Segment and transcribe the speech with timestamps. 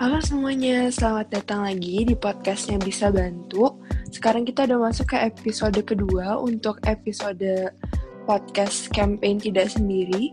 [0.00, 3.84] Halo semuanya, selamat datang lagi di podcastnya Bisa Bantu.
[4.08, 7.68] Sekarang kita udah masuk ke episode kedua untuk episode
[8.24, 10.32] podcast campaign tidak sendiri.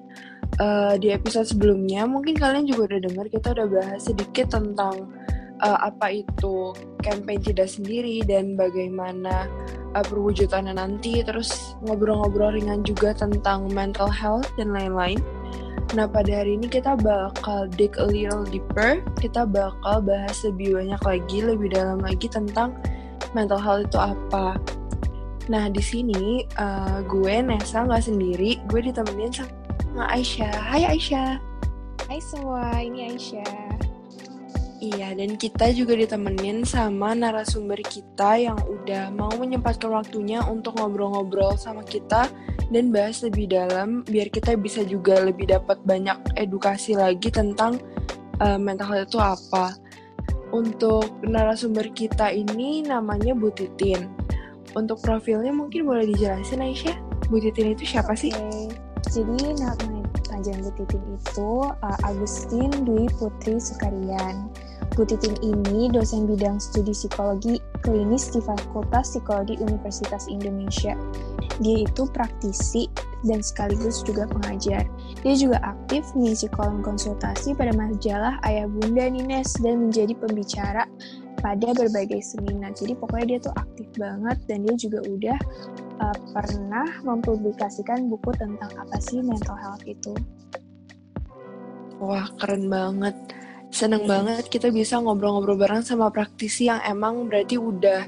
[0.64, 5.12] Uh, di episode sebelumnya mungkin kalian juga udah dengar kita udah bahas sedikit tentang
[5.60, 6.72] uh, apa itu
[7.04, 9.52] campaign tidak sendiri dan bagaimana
[10.00, 11.20] uh, perwujudannya nanti.
[11.28, 15.20] Terus ngobrol-ngobrol ringan juga tentang mental health dan lain-lain.
[15.96, 19.00] Nah, pada hari ini kita bakal dig a little deeper.
[19.24, 22.76] Kita bakal bahas lebih banyak lagi, lebih dalam lagi tentang
[23.32, 24.60] mental health itu apa.
[25.48, 30.52] Nah, di sini uh, gue Nesa nggak sendiri, gue ditemenin sama Aisyah.
[30.60, 31.40] Hai Aisyah.
[32.12, 33.87] Hai semua, ini Aisyah.
[34.78, 41.58] Iya, dan kita juga ditemenin sama narasumber kita yang udah mau menyempatkan waktunya untuk ngobrol-ngobrol
[41.58, 42.30] sama kita
[42.70, 47.82] dan bahas lebih dalam biar kita bisa juga lebih dapat banyak edukasi lagi tentang
[48.38, 49.74] uh, mental health itu apa.
[50.54, 54.06] Untuk narasumber kita ini namanya Bu Titin.
[54.78, 56.96] Untuk profilnya mungkin boleh dijelasin Aisyah?
[57.34, 58.30] Bu Titin itu siapa sih?
[58.30, 58.70] Okay.
[59.10, 64.54] Jadi nama panjang Bu Titin itu uh, Agustin Dwi Putri Sukarian.
[64.98, 70.98] Bu Titin ini dosen bidang studi psikologi klinis di Fakultas Psikologi Universitas Indonesia.
[71.62, 72.90] Dia itu praktisi
[73.22, 74.90] dan sekaligus juga pengajar.
[75.22, 80.90] Dia juga aktif mengisi kolom konsultasi pada majalah Ayah Bunda Nines dan menjadi pembicara
[81.46, 82.74] pada berbagai seminar.
[82.74, 85.38] Jadi pokoknya dia tuh aktif banget dan dia juga udah
[86.02, 90.18] uh, pernah mempublikasikan buku tentang apa sih mental health itu.
[92.02, 93.37] Wah, keren banget.
[93.68, 98.08] Seneng banget kita bisa ngobrol-ngobrol bareng sama praktisi yang emang berarti udah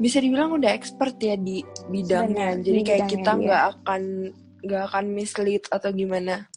[0.00, 1.60] bisa dibilang udah expert ya di
[1.92, 2.56] bidangnya.
[2.56, 4.02] Benar, Jadi kayak kita nggak akan
[4.64, 6.48] nggak akan mislead atau gimana.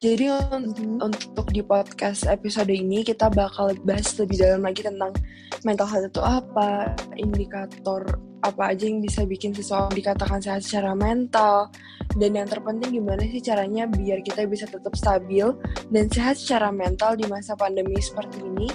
[0.00, 0.96] Jadi mm-hmm.
[1.04, 5.12] untuk di podcast episode ini kita bakal bahas lebih dalam lagi tentang
[5.60, 11.68] mental health itu apa, indikator apa aja yang bisa bikin seseorang dikatakan sehat secara mental,
[12.16, 15.52] dan yang terpenting gimana sih caranya biar kita bisa tetap stabil
[15.92, 18.72] dan sehat secara mental di masa pandemi seperti ini.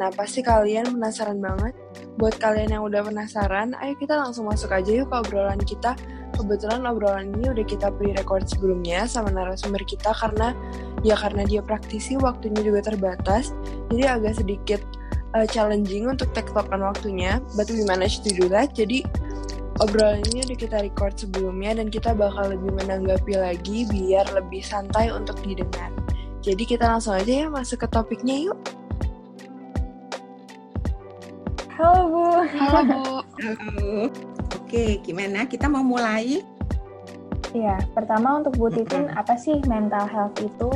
[0.00, 1.76] Nah pasti kalian penasaran banget.
[2.16, 5.92] Buat kalian yang udah penasaran, ayo kita langsung masuk aja yuk ke obrolan kita.
[6.32, 10.56] Kebetulan obrolan ini udah kita pre-record sebelumnya sama narasumber kita karena
[11.04, 13.52] ya karena dia praktisi waktunya juga terbatas.
[13.92, 14.80] Jadi agak sedikit
[15.36, 17.44] uh, challenging untuk tektokan waktunya.
[17.52, 18.72] But we managed to do that.
[18.72, 19.04] Jadi
[19.84, 25.12] obrolan ini udah kita record sebelumnya dan kita bakal lebih menanggapi lagi biar lebih santai
[25.12, 25.92] untuk didengar.
[26.40, 28.56] Jadi kita langsung aja ya masuk ke topiknya yuk
[31.80, 32.44] Halo Bu.
[32.44, 33.24] Halo Bu.
[33.40, 34.12] Halo.
[34.52, 35.48] Oke, gimana?
[35.48, 36.44] Kita mau mulai?
[37.56, 40.68] Iya, pertama untuk Bu Titin, apa sih mental health itu?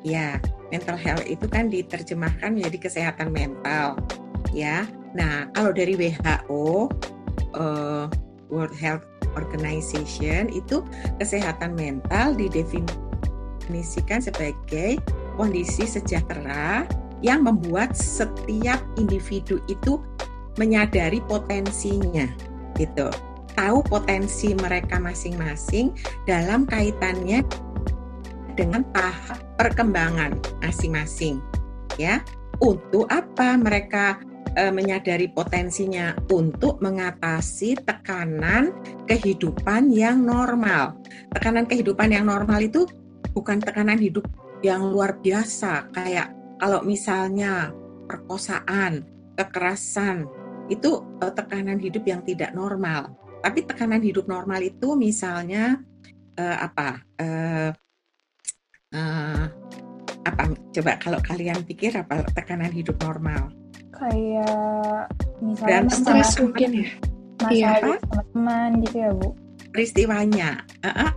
[0.00, 0.40] Ya,
[0.72, 4.00] mental health itu kan diterjemahkan menjadi kesehatan mental,
[4.56, 4.88] ya.
[5.12, 6.16] Nah, kalau dari WHO,
[6.48, 6.88] uh,
[7.60, 8.04] eh,
[8.48, 9.04] World Health
[9.36, 10.80] Organization itu
[11.20, 14.96] kesehatan mental didefinisikan sebagai
[15.36, 16.88] kondisi sejahtera
[17.22, 19.98] yang membuat setiap individu itu
[20.58, 22.26] menyadari potensinya
[22.78, 23.10] gitu.
[23.58, 25.90] Tahu potensi mereka masing-masing
[26.30, 27.42] dalam kaitannya
[28.54, 31.42] dengan tahap perkembangan masing-masing
[31.98, 32.22] ya.
[32.58, 34.18] Untuk apa mereka
[34.58, 36.14] e, menyadari potensinya?
[36.30, 38.74] Untuk mengatasi tekanan
[39.06, 40.98] kehidupan yang normal.
[41.34, 42.86] Tekanan kehidupan yang normal itu
[43.30, 44.26] bukan tekanan hidup
[44.62, 47.70] yang luar biasa kayak kalau misalnya
[48.10, 49.06] perkosaan
[49.38, 50.26] kekerasan
[50.68, 53.14] itu uh, tekanan hidup yang tidak normal.
[53.40, 55.78] Tapi tekanan hidup normal itu misalnya
[56.36, 57.00] uh, apa?
[57.16, 57.70] Uh,
[58.92, 59.44] uh,
[60.26, 60.42] apa?
[60.74, 63.54] Coba kalau kalian pikir apa tekanan hidup normal?
[63.94, 65.08] Kayak
[65.40, 66.90] misalnya stres mungkin ya.
[67.38, 68.02] Masalah iya.
[68.02, 69.28] teman-teman gitu ya bu?
[69.70, 70.50] Peristiwanya.
[70.82, 71.10] Uh -uh.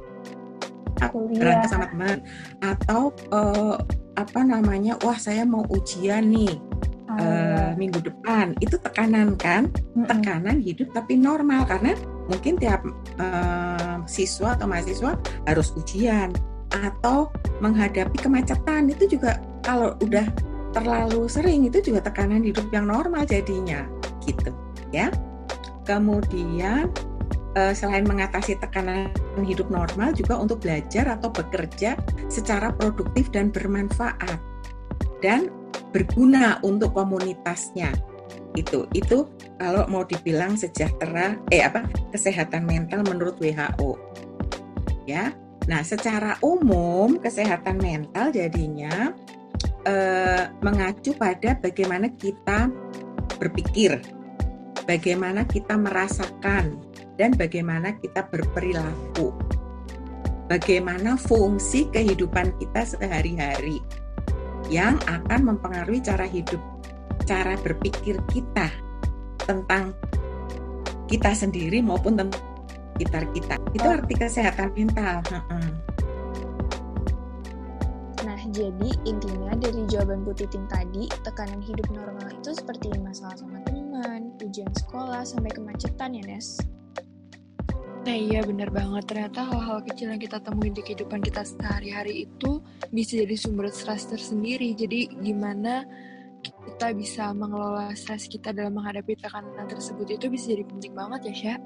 [1.33, 2.17] Berantem sama teman
[2.61, 3.81] atau uh,
[4.15, 4.97] apa namanya?
[5.03, 6.53] Wah saya mau ujian nih
[7.11, 8.55] uh, minggu depan.
[8.59, 9.71] Itu tekanan kan?
[9.95, 11.95] Tekanan hidup tapi normal karena
[12.27, 12.83] mungkin tiap
[13.19, 15.15] uh, siswa atau mahasiswa
[15.47, 16.31] harus ujian
[16.71, 18.91] atau menghadapi kemacetan.
[18.91, 20.25] Itu juga kalau udah
[20.71, 23.83] terlalu sering itu juga tekanan hidup yang normal jadinya
[24.23, 24.51] gitu
[24.95, 25.11] ya.
[25.83, 26.87] Kemudian
[27.57, 29.11] uh, selain mengatasi tekanan
[29.41, 34.39] hidup normal juga untuk belajar atau bekerja secara produktif dan bermanfaat
[35.19, 35.51] dan
[35.91, 37.91] berguna untuk komunitasnya.
[38.55, 39.27] Itu itu
[39.59, 43.95] kalau mau dibilang sejahtera eh apa kesehatan mental menurut WHO
[45.07, 45.31] ya.
[45.69, 49.13] Nah secara umum kesehatan mental jadinya
[49.85, 52.67] uh, mengacu pada bagaimana kita
[53.37, 54.01] berpikir,
[54.85, 56.77] bagaimana kita merasakan,
[57.21, 59.29] dan bagaimana kita berperilaku.
[60.49, 63.77] Bagaimana fungsi kehidupan kita sehari-hari
[64.73, 66.57] yang akan mempengaruhi cara hidup,
[67.29, 68.73] cara berpikir kita
[69.45, 69.93] tentang
[71.05, 72.41] kita sendiri maupun tentang
[72.97, 73.55] sekitar kita.
[73.77, 75.21] Itu arti kesehatan mental.
[78.25, 83.61] Nah, jadi intinya dari jawaban Bu Titin tadi, tekanan hidup normal itu seperti masalah sama
[83.69, 86.57] teman, ujian sekolah, sampai kemacetan ya, Nes?
[88.01, 92.57] Nah iya bener banget, ternyata hal-hal kecil yang kita temuin di kehidupan kita sehari-hari itu
[92.89, 94.73] bisa jadi sumber stres tersendiri.
[94.73, 95.85] Jadi gimana
[96.41, 101.33] kita bisa mengelola stres kita dalam menghadapi tekanan tersebut itu bisa jadi penting banget ya,
[101.37, 101.59] Syah?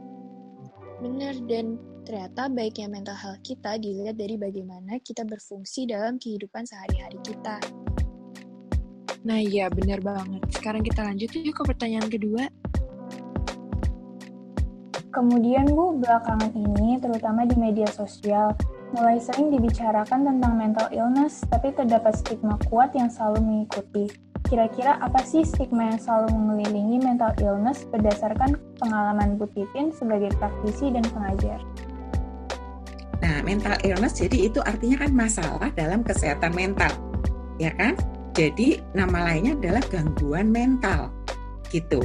[1.00, 7.20] Benar, dan ternyata baiknya mental health kita dilihat dari bagaimana kita berfungsi dalam kehidupan sehari-hari
[7.24, 7.64] kita.
[9.24, 10.44] Nah iya, benar banget.
[10.52, 12.46] Sekarang kita lanjut yuk ke pertanyaan kedua.
[15.16, 18.52] Kemudian Bu, belakangan ini, terutama di media sosial,
[18.92, 24.12] mulai sering dibicarakan tentang mental illness, tapi terdapat stigma kuat yang selalu mengikuti.
[24.44, 30.92] Kira-kira apa sih stigma yang selalu mengelilingi mental illness berdasarkan pengalaman Bu Titin sebagai praktisi
[30.92, 31.64] dan pengajar?
[33.24, 36.92] Nah, mental illness jadi itu artinya kan masalah dalam kesehatan mental,
[37.56, 37.96] ya kan?
[38.36, 41.08] Jadi nama lainnya adalah gangguan mental,
[41.72, 42.04] gitu.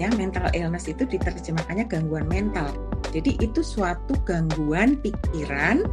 [0.00, 2.72] Ya, mental illness itu diterjemahkannya gangguan mental.
[3.12, 5.84] Jadi itu suatu gangguan pikiran,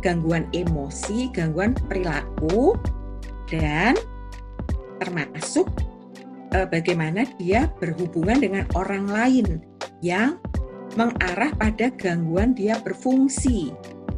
[0.00, 2.74] gangguan emosi, gangguan perilaku,
[3.52, 3.94] dan
[4.98, 5.68] termasuk
[6.56, 9.60] uh, bagaimana dia berhubungan dengan orang lain
[10.00, 10.40] yang
[10.96, 13.72] mengarah pada gangguan dia berfungsi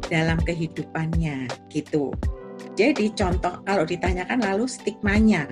[0.07, 2.11] dalam kehidupannya gitu.
[2.75, 5.47] Jadi contoh kalau ditanyakan lalu stigmanya.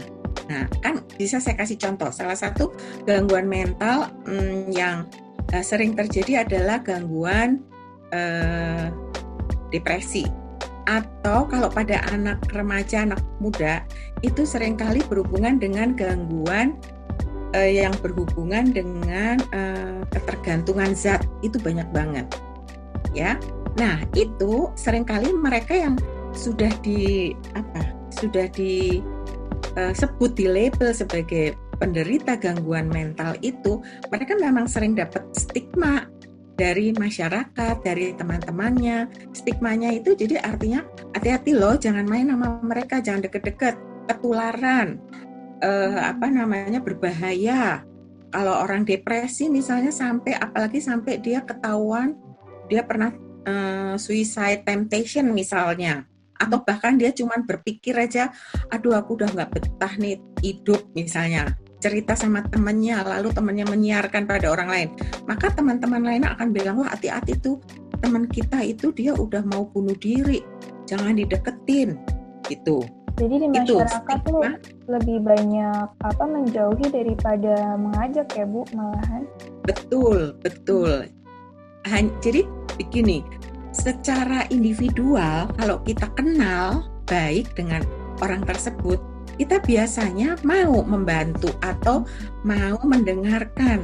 [0.50, 2.12] Nah, kan bisa saya kasih contoh.
[2.12, 2.74] Salah satu
[3.08, 5.08] gangguan mental hmm, yang
[5.54, 7.64] uh, sering terjadi adalah gangguan
[8.12, 8.92] uh,
[9.72, 10.28] depresi
[10.84, 13.88] atau kalau pada anak remaja, anak muda
[14.20, 16.76] itu sering kali berhubungan dengan gangguan
[17.56, 22.28] uh, yang berhubungan dengan uh, ketergantungan zat itu banyak banget,
[23.16, 23.40] ya.
[23.80, 25.96] Nah itu sering kali mereka yang
[26.36, 29.23] sudah di apa sudah disebut
[29.76, 36.08] uh, di label sebagai penderita gangguan mental itu mereka memang sering dapat stigma
[36.54, 39.10] dari masyarakat, dari teman-temannya.
[39.34, 40.86] Stigmanya itu jadi artinya
[41.18, 43.76] hati-hati loh, jangan main sama mereka, jangan deket-deket,
[44.06, 45.02] ketularan,
[45.66, 47.82] eh, apa namanya berbahaya.
[48.34, 52.18] Kalau orang depresi misalnya sampai, apalagi sampai dia ketahuan
[52.70, 53.12] dia pernah
[53.44, 56.06] eh, suicide temptation misalnya,
[56.44, 58.30] atau bahkan dia cuma berpikir aja,
[58.70, 61.56] aduh aku udah nggak betah nih hidup misalnya.
[61.80, 64.90] Cerita sama temannya lalu temannya menyiarkan pada orang lain.
[65.28, 67.60] Maka teman-teman lainnya akan bilang wah hati-hati tuh.
[68.00, 70.40] Teman kita itu dia udah mau bunuh diri.
[70.88, 72.00] Jangan dideketin.
[72.48, 72.88] Gitu.
[73.14, 74.42] Jadi di masyarakat itu, tuh
[74.90, 79.30] lebih banyak apa menjauhi daripada mengajak ya Bu malahan.
[79.70, 81.06] Betul, betul.
[82.24, 82.42] jadi
[82.80, 83.22] begini,
[83.74, 87.82] secara individual kalau kita kenal baik dengan
[88.22, 89.02] orang tersebut,
[89.42, 92.06] kita biasanya mau membantu atau
[92.46, 93.82] mau mendengarkan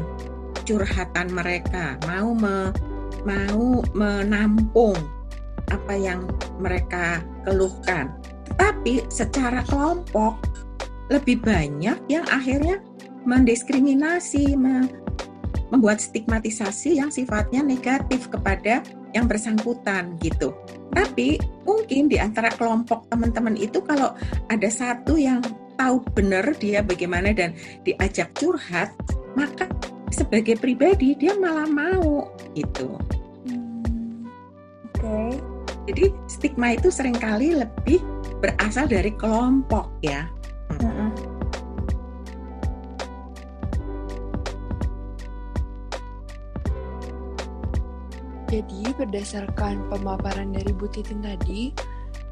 [0.64, 2.70] curhatan mereka, mau me,
[3.26, 4.96] mau menampung
[5.74, 6.30] apa yang
[6.62, 8.14] mereka keluhkan.
[8.62, 10.38] Tapi secara kelompok
[11.10, 12.78] lebih banyak yang akhirnya
[13.26, 14.86] mendiskriminasi, me,
[15.74, 20.54] membuat stigmatisasi yang sifatnya negatif kepada yang bersangkutan gitu.
[20.94, 24.14] Tapi mungkin di antara kelompok teman-teman itu kalau
[24.50, 25.42] ada satu yang
[25.80, 27.56] tahu benar dia bagaimana dan
[27.88, 28.92] diajak curhat,
[29.38, 29.70] maka
[30.12, 32.98] sebagai pribadi dia malah mau gitu.
[33.48, 34.26] Hmm,
[34.98, 35.00] Oke.
[35.00, 35.32] Okay.
[35.90, 37.98] Jadi stigma itu sering kali lebih
[38.44, 40.30] berasal dari kelompok ya.
[40.78, 41.10] Hmm.
[48.50, 51.70] Jadi berdasarkan pemaparan dari Bu Titin tadi,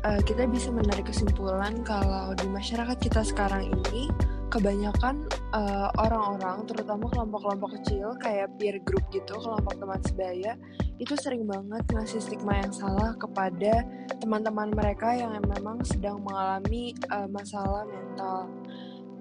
[0.01, 4.09] uh, kita bisa menarik kesimpulan kalau di masyarakat kita sekarang ini
[4.49, 10.57] kebanyakan uh, orang-orang, terutama kelompok-kelompok kecil kayak peer group gitu, kelompok teman sebaya,
[10.97, 13.85] itu sering banget ngasih stigma yang salah kepada
[14.17, 18.49] teman-teman mereka yang memang sedang mengalami uh, masalah mental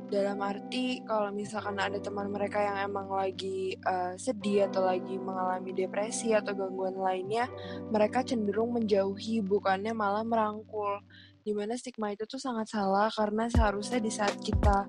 [0.07, 5.75] dalam arti kalau misalkan ada teman mereka yang emang lagi uh, sedih atau lagi mengalami
[5.75, 7.51] depresi atau gangguan lainnya,
[7.91, 11.03] mereka cenderung menjauhi bukannya malah merangkul.
[11.47, 14.83] di mana stigma itu tuh sangat salah karena seharusnya di saat kita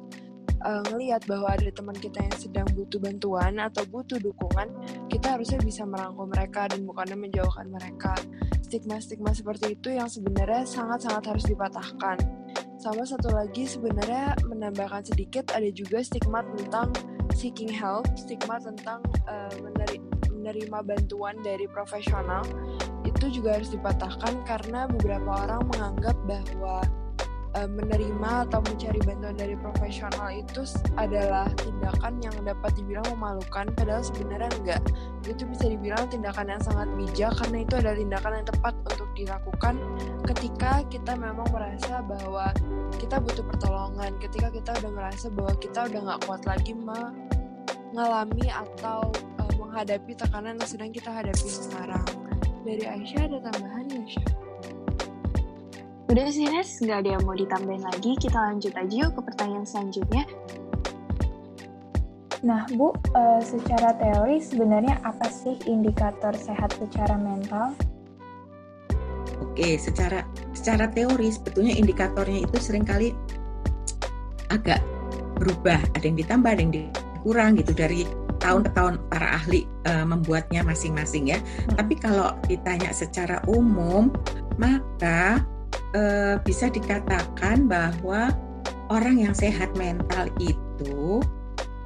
[0.66, 4.70] uh, ngelihat bahwa ada teman kita yang sedang butuh bantuan atau butuh dukungan,
[5.12, 8.18] kita harusnya bisa merangkul mereka dan bukannya menjauhkan mereka.
[8.66, 12.37] Stigma-stigma seperti itu yang sebenarnya sangat-sangat harus dipatahkan.
[12.78, 16.94] Sama satu lagi sebenarnya menambahkan sedikit ada juga stigma tentang
[17.34, 19.50] seeking help, stigma tentang uh,
[20.38, 22.46] menerima bantuan dari profesional.
[23.02, 26.86] Itu juga harus dipatahkan karena beberapa orang menganggap bahwa
[27.58, 30.62] Eh, menerima atau mencari bantuan dari profesional itu
[30.94, 34.82] adalah tindakan yang dapat dibilang memalukan padahal sebenarnya enggak
[35.26, 39.74] itu bisa dibilang tindakan yang sangat bijak karena itu adalah tindakan yang tepat untuk dilakukan
[40.30, 42.54] ketika kita memang merasa bahwa
[43.02, 49.10] kita butuh pertolongan ketika kita udah merasa bahwa kita udah nggak kuat lagi mengalami atau
[49.42, 52.06] uh, menghadapi tekanan yang sedang kita hadapi sekarang
[52.62, 54.47] dari Aisyah ada tambahan ya Aisyah?
[56.08, 58.16] Udah sih Nes, nggak ada yang mau ditambahin lagi.
[58.16, 60.24] Kita lanjut aja yuk ke pertanyaan selanjutnya.
[62.48, 67.76] Nah, Bu, uh, secara teori sebenarnya apa sih indikator sehat secara mental?
[69.44, 70.24] Oke, secara
[70.56, 73.12] secara teori sebetulnya indikatornya itu sering kali
[74.48, 74.80] agak
[75.44, 78.08] berubah, ada yang ditambah, ada yang dikurang gitu dari
[78.40, 81.44] tahun ke tahun para ahli uh, membuatnya masing-masing ya.
[81.44, 81.84] Hmm.
[81.84, 84.14] Tapi kalau ditanya secara umum,
[84.56, 85.44] maka
[85.98, 88.30] uh, bisa dikatakan bahwa
[88.94, 91.20] orang yang sehat mental itu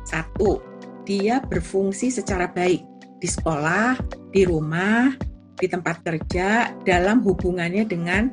[0.04, 0.60] satu
[1.08, 2.84] dia berfungsi secara baik
[3.22, 3.98] di sekolah,
[4.34, 5.14] di rumah,
[5.58, 8.30] di tempat kerja, dalam hubungannya dengan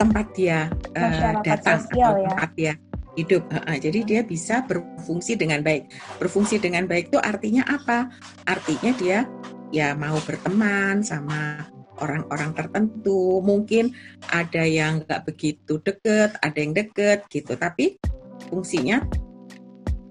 [0.00, 2.28] tempat dia uh, datang atau ya.
[2.32, 2.72] tempat dia
[3.18, 3.42] hidup.
[3.50, 5.90] Uh, jadi dia bisa berfungsi dengan baik.
[6.16, 8.08] Berfungsi dengan baik itu artinya apa?
[8.48, 9.18] Artinya dia
[9.68, 11.68] ya mau berteman sama
[12.00, 13.42] orang-orang tertentu.
[13.44, 13.92] Mungkin
[14.30, 17.54] ada yang nggak begitu deket ada yang deket gitu.
[17.54, 17.98] Tapi
[18.48, 19.02] fungsinya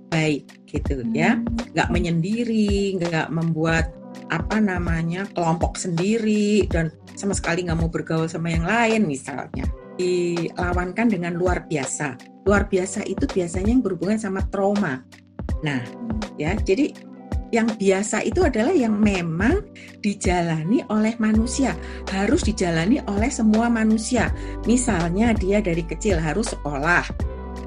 [0.07, 1.35] baik gitu ya.
[1.35, 1.45] Hmm.
[1.75, 3.91] nggak menyendiri nggak membuat
[4.27, 9.67] apa namanya kelompok sendiri dan sama sekali nggak mau bergaul sama yang lain misalnya.
[9.97, 12.17] Dilawankan dengan luar biasa.
[12.45, 15.01] Luar biasa itu biasanya yang berhubungan sama trauma.
[15.65, 15.81] Nah
[16.37, 16.93] ya jadi
[17.51, 19.63] yang biasa itu adalah yang memang
[20.03, 21.75] dijalani oleh manusia,
[22.11, 24.31] harus dijalani oleh semua manusia.
[24.67, 27.07] Misalnya dia dari kecil harus sekolah,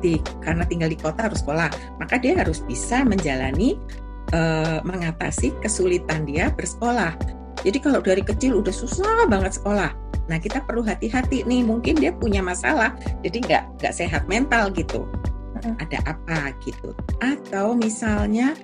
[0.04, 3.80] di, karena tinggal di kota harus sekolah, maka dia harus bisa menjalani
[4.36, 7.16] uh, mengatasi kesulitan dia bersekolah.
[7.60, 9.92] Jadi kalau dari kecil udah susah banget sekolah,
[10.32, 15.04] nah kita perlu hati-hati nih, mungkin dia punya masalah, jadi nggak nggak sehat mental gitu.
[15.60, 16.96] Ada apa gitu?
[17.20, 18.56] Atau misalnya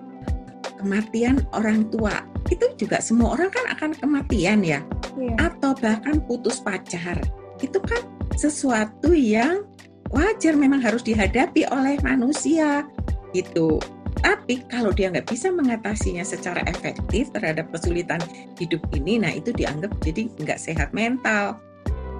[0.78, 4.80] kematian orang tua itu juga semua orang kan akan kematian ya.
[5.16, 5.48] Yeah.
[5.48, 7.16] atau bahkan putus pacar.
[7.58, 8.04] Itu kan
[8.36, 9.64] sesuatu yang
[10.12, 12.84] wajar memang harus dihadapi oleh manusia
[13.32, 13.80] gitu.
[14.20, 18.20] Tapi kalau dia nggak bisa mengatasinya secara efektif terhadap kesulitan
[18.56, 21.60] hidup ini nah itu dianggap jadi nggak sehat mental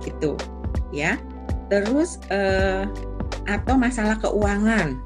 [0.04, 0.36] gitu
[0.92, 1.20] ya.
[1.68, 2.88] Terus eh,
[3.46, 4.98] atau masalah keuangan.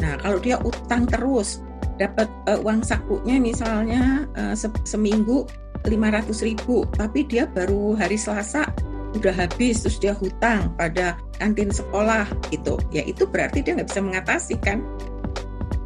[0.00, 1.62] Nah kalau dia utang terus
[1.96, 5.46] dapat uh, uang sakunya misalnya uh, se seminggu
[5.84, 8.66] 500 ribu tapi dia baru hari Selasa
[9.14, 12.80] udah habis terus dia hutang pada kantin sekolah gitu.
[12.90, 14.82] Ya itu berarti dia nggak bisa mengatasi kan?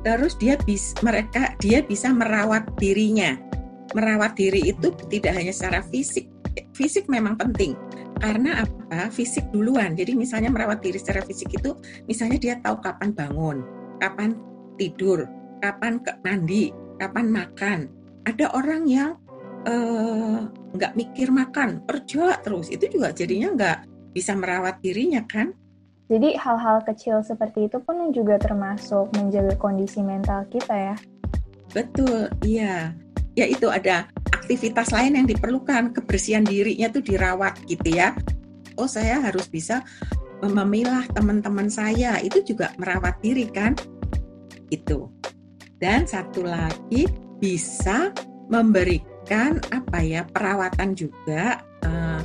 [0.00, 3.36] Terus dia bisa mereka dia bisa merawat dirinya.
[3.92, 6.24] Merawat diri itu tidak hanya secara fisik.
[6.72, 7.76] Fisik memang penting.
[8.18, 9.12] Karena apa?
[9.12, 9.92] Fisik duluan.
[9.92, 11.76] Jadi misalnya merawat diri secara fisik itu
[12.08, 14.32] misalnya dia tahu kapan bangun kapan
[14.78, 15.26] tidur
[15.58, 17.78] kapan ke mandi, kapan makan.
[18.26, 19.16] Ada orang yang
[19.64, 20.38] eh,
[20.74, 22.68] nggak uh, mikir makan, kerja terus.
[22.68, 23.78] Itu juga jadinya nggak
[24.12, 25.54] bisa merawat dirinya kan?
[26.08, 30.96] Jadi hal-hal kecil seperti itu pun juga termasuk menjaga kondisi mental kita ya?
[31.68, 32.96] Betul, iya.
[33.36, 38.16] Ya itu ada aktivitas lain yang diperlukan, kebersihan dirinya tuh dirawat gitu ya.
[38.80, 39.84] Oh saya harus bisa
[40.40, 43.76] memilah teman-teman saya, itu juga merawat diri kan?
[44.72, 45.12] Itu
[45.78, 47.06] dan satu lagi
[47.38, 48.10] bisa
[48.50, 52.20] memberikan apa ya perawatan juga uh,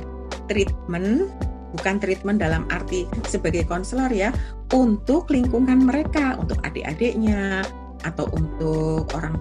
[0.50, 1.30] treatment
[1.74, 4.30] bukan treatment dalam arti sebagai konselor ya
[4.70, 7.66] untuk lingkungan mereka untuk adik-adiknya
[8.06, 9.34] atau untuk orang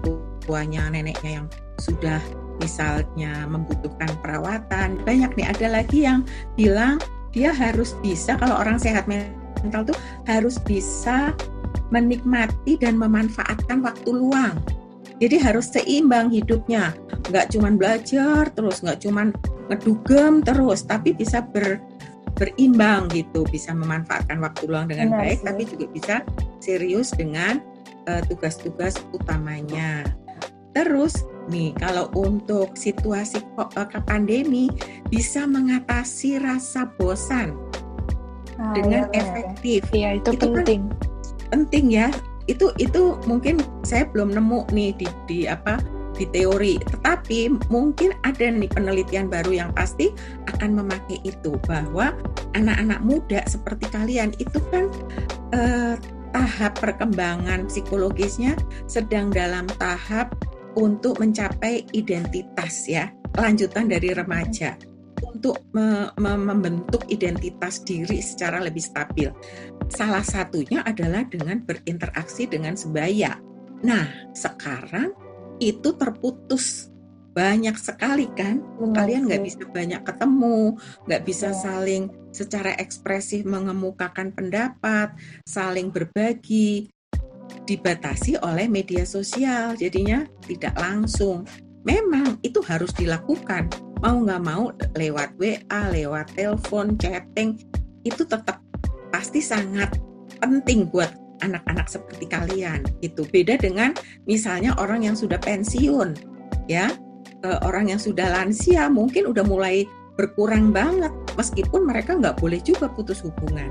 [0.44, 2.20] tuanya neneknya yang sudah
[2.62, 5.02] misalnya membutuhkan perawatan.
[5.04, 6.98] Banyak nih ada lagi yang bilang
[7.34, 9.98] dia harus bisa kalau orang sehat mental tuh
[10.30, 11.34] harus bisa
[11.90, 14.56] menikmati dan memanfaatkan waktu luang.
[15.22, 16.92] Jadi harus seimbang hidupnya,
[17.32, 19.32] nggak cuma belajar terus, nggak cuma
[19.72, 21.80] ngedugem terus, tapi bisa ber
[22.34, 25.46] berimbang gitu, bisa memanfaatkan waktu luang dengan Benar, baik, sih.
[25.46, 26.16] tapi juga bisa
[26.60, 27.62] serius dengan
[28.10, 30.02] uh, tugas-tugas utamanya.
[30.74, 31.22] Terus
[31.54, 34.66] nih kalau untuk situasi uh, pandemi
[35.14, 37.54] bisa mengatasi rasa bosan
[38.58, 39.86] ah, dengan ya, efektif.
[39.94, 40.82] Iya itu, itu kan penting.
[40.90, 41.13] Kan
[41.54, 42.10] penting ya.
[42.50, 45.78] Itu itu mungkin saya belum nemu nih di, di apa
[46.18, 46.82] di teori.
[46.82, 50.10] Tetapi mungkin ada nih penelitian baru yang pasti
[50.50, 52.18] akan memakai itu bahwa
[52.58, 54.90] anak-anak muda seperti kalian itu kan
[55.54, 55.96] eh,
[56.34, 58.58] tahap perkembangan psikologisnya
[58.90, 60.34] sedang dalam tahap
[60.74, 64.74] untuk mencapai identitas ya, lanjutan dari remaja
[65.24, 69.30] untuk me me membentuk identitas diri secara lebih stabil.
[69.88, 73.40] Salah satunya adalah dengan berinteraksi dengan sebaya.
[73.84, 75.12] Nah, sekarang
[75.60, 76.94] itu terputus
[77.34, 80.78] banyak sekali kan Benar, kalian nggak bisa banyak ketemu
[81.10, 81.58] nggak bisa ya.
[81.66, 85.18] saling secara ekspresif mengemukakan pendapat
[85.50, 86.94] saling berbagi
[87.66, 91.42] dibatasi oleh media sosial jadinya tidak langsung
[91.88, 93.68] memang itu harus dilakukan.
[94.04, 97.56] Mau nggak mau lewat WA lewat telepon chatting
[98.04, 98.60] itu tetap
[99.16, 99.96] pasti sangat
[100.44, 101.08] penting buat
[101.40, 103.96] anak-anak seperti kalian itu beda dengan
[104.28, 106.16] misalnya orang yang sudah pensiun
[106.68, 106.92] ya.
[107.44, 109.84] Orang yang sudah lansia mungkin udah mulai
[110.16, 113.68] berkurang banget meskipun mereka nggak boleh juga putus hubungan.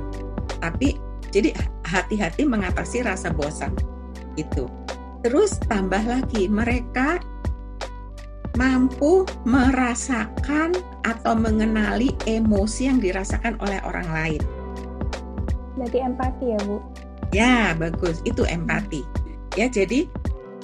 [0.60, 1.00] Tapi
[1.32, 1.56] jadi
[1.88, 3.72] hati-hati mengatasi rasa bosan
[4.36, 4.68] itu
[5.24, 7.16] terus tambah lagi mereka
[8.56, 10.76] mampu merasakan
[11.08, 14.42] atau mengenali emosi yang dirasakan oleh orang lain.
[15.76, 16.76] Berarti empati ya Bu?
[17.32, 18.20] Ya, bagus.
[18.28, 19.02] Itu empati.
[19.56, 20.04] Ya, jadi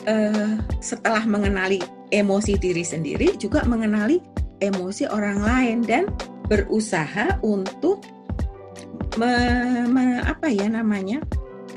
[0.04, 0.54] eh,
[0.84, 1.80] setelah mengenali
[2.12, 4.20] emosi diri sendiri, juga mengenali
[4.60, 6.04] emosi orang lain dan
[6.48, 8.04] berusaha untuk
[9.20, 9.32] me,
[9.88, 11.20] me, apa ya namanya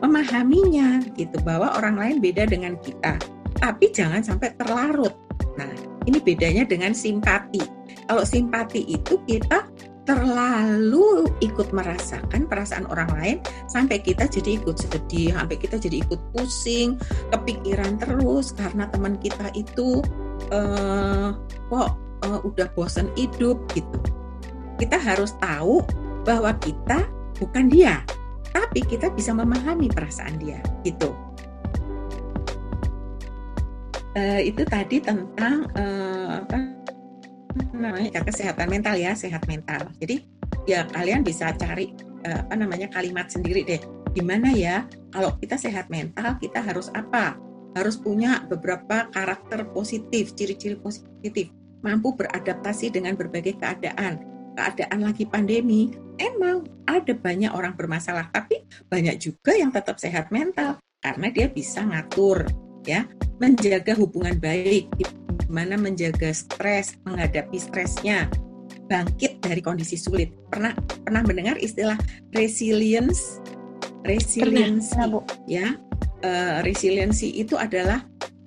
[0.01, 3.22] memahaminya gitu bahwa orang lain beda dengan kita.
[3.62, 5.14] Tapi jangan sampai terlarut.
[6.09, 7.61] Ini bedanya dengan simpati.
[8.09, 9.70] Kalau simpati itu kita
[10.01, 13.37] terlalu ikut merasakan perasaan orang lain
[13.70, 16.98] sampai kita jadi ikut sedih, sampai kita jadi ikut pusing,
[17.29, 20.01] kepikiran terus karena teman kita itu
[20.50, 21.37] uh,
[21.70, 21.90] kok
[22.25, 24.00] uh, udah bosan hidup gitu.
[24.81, 25.85] Kita harus tahu
[26.25, 27.05] bahwa kita
[27.37, 28.01] bukan dia,
[28.50, 31.14] tapi kita bisa memahami perasaan dia gitu.
[34.12, 36.58] Uh, itu tadi tentang uh, apa
[37.72, 39.88] namanya kesehatan mental ya sehat mental.
[40.04, 40.28] Jadi
[40.68, 41.96] ya kalian bisa cari
[42.28, 43.80] uh, apa namanya kalimat sendiri deh.
[44.12, 44.84] Gimana ya
[45.16, 47.40] kalau kita sehat mental kita harus apa?
[47.72, 51.48] Harus punya beberapa karakter positif ciri-ciri positif.
[51.80, 54.28] Mampu beradaptasi dengan berbagai keadaan.
[54.60, 60.78] Keadaan lagi pandemi emang ada banyak orang bermasalah tapi banyak juga yang tetap sehat mental
[61.00, 62.44] karena dia bisa ngatur
[62.85, 63.05] ya
[63.41, 64.89] menjaga hubungan baik
[65.51, 68.31] gimana menjaga stres, menghadapi stresnya,
[68.87, 70.31] bangkit dari kondisi sulit.
[70.48, 70.72] Pernah
[71.03, 72.00] pernah mendengar istilah
[72.31, 73.44] resilience?
[74.07, 74.96] Resiliensi,
[75.51, 75.75] ya.
[76.24, 78.00] Uh, resiliensi itu adalah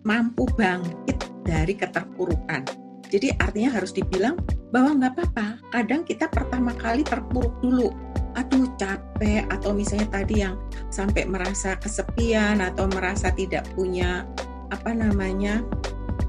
[0.08, 2.64] mampu bangkit dari keterpurukan.
[3.12, 4.40] Jadi artinya harus dibilang
[4.72, 5.60] bahwa nggak apa-apa.
[5.76, 7.92] Kadang kita pertama kali terpuruk dulu.
[8.34, 10.56] Aduh capek atau misalnya tadi yang
[10.94, 14.22] sampai merasa kesepian atau merasa tidak punya
[14.70, 15.66] apa namanya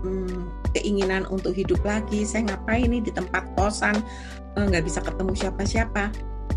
[0.02, 2.26] hmm, keinginan untuk hidup lagi.
[2.26, 4.02] Saya ngapain nih di tempat kosan?
[4.58, 6.10] Eh, nggak bisa ketemu siapa-siapa.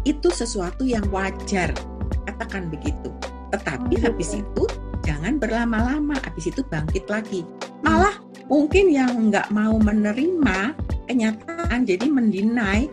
[0.08, 1.76] Itu sesuatu yang wajar.
[2.24, 3.12] Katakan begitu.
[3.52, 4.40] Tetapi oh, habis gitu.
[4.40, 4.64] itu
[5.04, 6.16] jangan berlama-lama.
[6.24, 7.44] Habis itu bangkit lagi.
[7.84, 8.16] Malah
[8.48, 10.72] mungkin yang nggak mau menerima
[11.08, 12.88] kenyataan jadi mendinai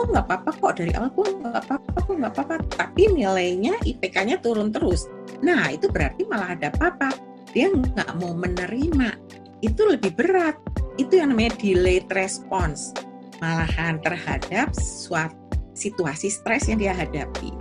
[0.00, 2.54] aku nggak apa-apa kok dari awal aku nggak apa-apa aku nggak apa-apa.
[2.72, 5.12] Tapi nilainya IPK-nya turun terus.
[5.44, 7.12] Nah itu berarti malah ada apa-apa
[7.52, 9.12] dia nggak mau menerima.
[9.60, 10.56] Itu lebih berat.
[10.96, 12.96] Itu yang namanya delayed response,
[13.44, 15.36] malahan terhadap suatu
[15.76, 17.52] situasi stres yang dia hadapi.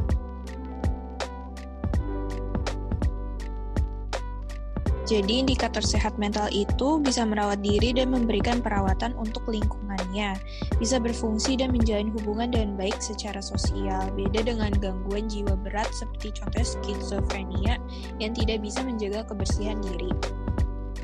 [5.10, 10.38] Jadi indikator sehat mental itu bisa merawat diri dan memberikan perawatan untuk lingkungannya,
[10.78, 16.38] bisa berfungsi dan menjalin hubungan dengan baik secara sosial, beda dengan gangguan jiwa berat seperti
[16.38, 17.82] contoh skizofrenia
[18.22, 20.14] yang tidak bisa menjaga kebersihan diri.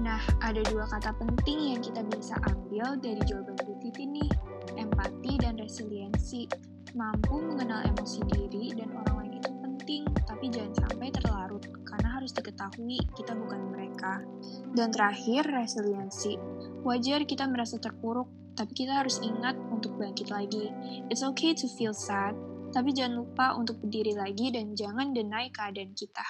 [0.06, 4.30] Nah, ada dua kata penting yang kita bisa ambil dari jawaban Bu Titi nih,
[4.78, 6.46] empati dan resiliensi.
[6.94, 11.65] Mampu mengenal emosi diri dan orang lain itu penting, tapi jangan sampai terlarut,
[12.26, 14.26] harus diketahui kita bukan mereka.
[14.74, 16.42] Dan terakhir, resiliensi.
[16.82, 18.26] Wajar kita merasa terpuruk,
[18.58, 20.74] tapi kita harus ingat untuk bangkit lagi.
[21.14, 22.34] It's okay to feel sad,
[22.74, 26.26] tapi jangan lupa untuk berdiri lagi dan jangan deny keadaan kita.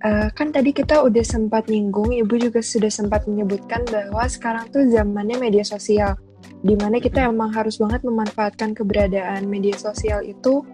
[0.00, 4.88] Uh, kan tadi kita udah sempat nyinggung, Ibu juga sudah sempat menyebutkan bahwa sekarang tuh
[4.88, 6.16] zamannya media sosial,
[6.64, 10.64] di mana kita emang harus banget memanfaatkan keberadaan media sosial itu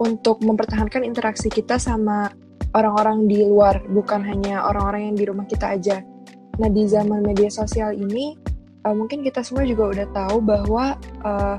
[0.00, 2.32] untuk mempertahankan interaksi kita sama
[2.72, 6.00] orang-orang di luar, bukan hanya orang-orang yang di rumah kita aja.
[6.56, 8.36] Nah, di zaman media sosial ini,
[8.88, 11.56] uh, mungkin kita semua juga udah tahu bahwa uh,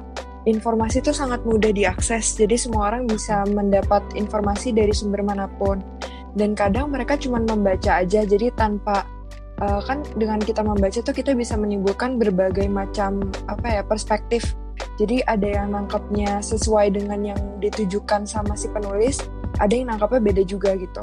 [0.49, 5.77] informasi itu sangat mudah diakses, jadi semua orang bisa mendapat informasi dari sumber mana pun.
[6.31, 8.23] Dan kadang mereka cuma membaca aja.
[8.23, 9.03] Jadi tanpa
[9.59, 13.19] uh, kan dengan kita membaca tuh kita bisa menimbulkan berbagai macam
[13.51, 14.55] apa ya perspektif
[15.01, 19.17] jadi ada yang nangkapnya sesuai dengan yang ditujukan sama si penulis
[19.57, 21.01] ada yang nangkapnya beda juga gitu.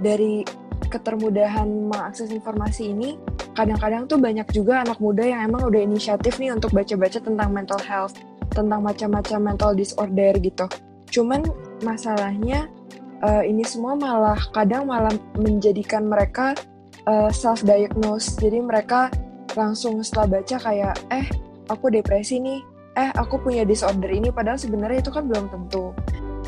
[0.00, 0.40] Dari
[0.88, 3.20] ketermudahan mengakses informasi ini
[3.52, 7.80] kadang-kadang tuh banyak juga anak muda yang emang udah inisiatif nih untuk baca-baca tentang mental
[7.84, 8.16] health
[8.56, 10.64] tentang macam-macam mental disorder gitu.
[11.12, 11.44] Cuman
[11.84, 12.72] masalahnya
[13.20, 16.56] uh, ini semua malah kadang malah menjadikan mereka
[17.04, 19.12] uh, eh, self diagnose jadi mereka
[19.52, 21.28] langsung setelah baca kayak eh
[21.68, 22.60] aku depresi nih
[22.96, 25.92] eh aku punya disorder ini padahal sebenarnya itu kan belum tentu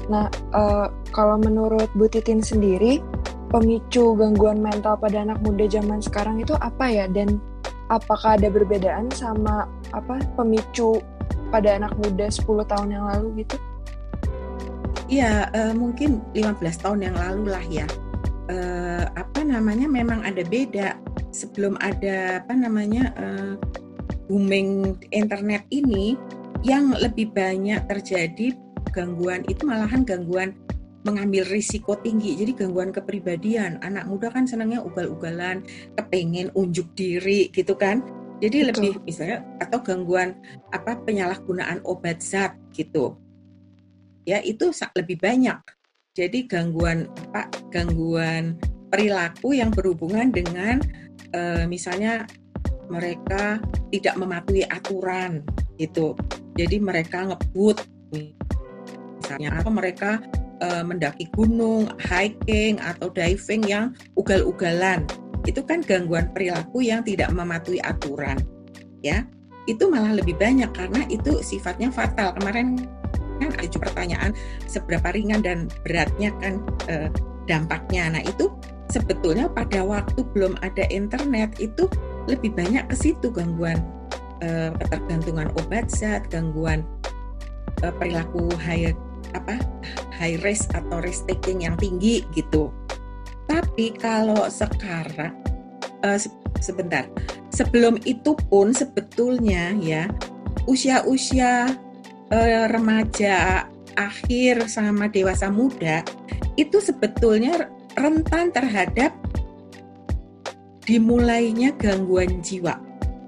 [0.09, 3.05] nah uh, kalau menurut Bu Titin sendiri
[3.49, 7.41] pemicu gangguan mental pada anak muda zaman sekarang itu apa ya dan
[7.89, 11.01] apakah ada perbedaan sama apa pemicu
[11.49, 13.57] pada anak muda 10 tahun yang lalu gitu?
[15.09, 17.87] Iya, uh, mungkin 15 tahun yang lalu lah ya.
[18.49, 20.97] Uh, apa namanya memang ada beda
[21.33, 23.53] sebelum ada apa namanya uh,
[24.29, 26.17] booming internet ini
[26.67, 28.55] yang lebih banyak terjadi
[28.91, 30.55] gangguan itu malahan gangguan
[31.07, 35.63] mengambil risiko tinggi jadi gangguan kepribadian anak muda kan senangnya ugal-ugalan
[35.95, 38.03] kepengen unjuk diri gitu kan
[38.39, 38.69] jadi Betul.
[38.71, 40.35] lebih misalnya atau gangguan
[40.75, 43.19] apa penyalahgunaan obat zat gitu
[44.29, 45.57] ya itu lebih banyak.
[46.13, 48.61] Jadi gangguan apa gangguan
[48.93, 50.85] perilaku yang berhubungan dengan
[51.33, 52.29] e, misalnya
[52.89, 53.61] mereka
[53.93, 55.45] tidak mematuhi aturan
[55.77, 56.17] gitu.
[56.59, 60.19] Jadi mereka ngebut misalnya atau mereka
[60.59, 65.05] e, mendaki gunung, hiking atau diving yang ugal-ugalan.
[65.47, 68.41] Itu kan gangguan perilaku yang tidak mematuhi aturan.
[69.05, 69.29] Ya.
[69.69, 72.33] Itu malah lebih banyak karena itu sifatnya fatal.
[72.41, 72.89] Kemarin
[73.39, 74.33] kan ada juga pertanyaan
[74.65, 77.13] seberapa ringan dan beratnya kan eh,
[77.45, 78.17] dampaknya.
[78.17, 78.49] Nah itu
[78.89, 81.85] sebetulnya pada waktu belum ada internet itu
[82.29, 83.81] lebih banyak ke situ gangguan
[84.45, 86.85] eh, ketergantungan obat zat, gangguan
[87.83, 88.93] eh, perilaku high
[89.33, 89.57] apa
[90.15, 92.71] high risk atau risk taking yang tinggi gitu.
[93.49, 95.33] Tapi kalau sekarang
[96.05, 97.07] eh, se sebentar
[97.55, 100.11] sebelum itu pun sebetulnya ya
[100.69, 101.71] usia-usia
[102.31, 106.05] uh, remaja akhir sama dewasa muda
[106.55, 107.67] itu sebetulnya
[107.99, 109.11] rentan terhadap
[110.89, 112.81] dimulainya gangguan jiwa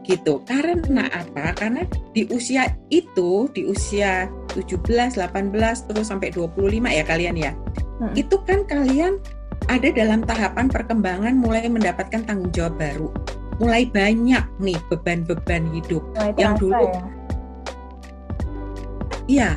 [0.08, 0.40] gitu.
[0.48, 1.52] Karena apa?
[1.52, 1.84] Karena
[2.16, 7.52] di usia itu, di usia 17, 18 terus sampai 25 ya kalian ya.
[8.00, 8.16] Hmm.
[8.16, 9.20] Itu kan kalian
[9.68, 13.12] ada dalam tahapan perkembangan mulai mendapatkan tanggung jawab baru.
[13.60, 17.02] Mulai banyak nih beban-beban hidup mulai yang dulu ya?
[19.30, 19.50] Iya,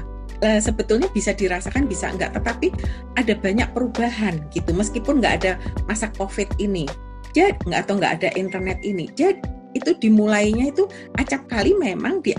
[0.44, 2.70] uh, sebetulnya bisa dirasakan bisa enggak, tetapi
[3.16, 4.76] ada banyak perubahan gitu.
[4.76, 5.52] Meskipun nggak ada
[5.88, 6.86] masa COVID ini,
[7.34, 9.42] jadi nggak atau nggak ada internet ini, jadi
[9.74, 10.86] itu dimulainya itu
[11.18, 12.38] acap kali memang di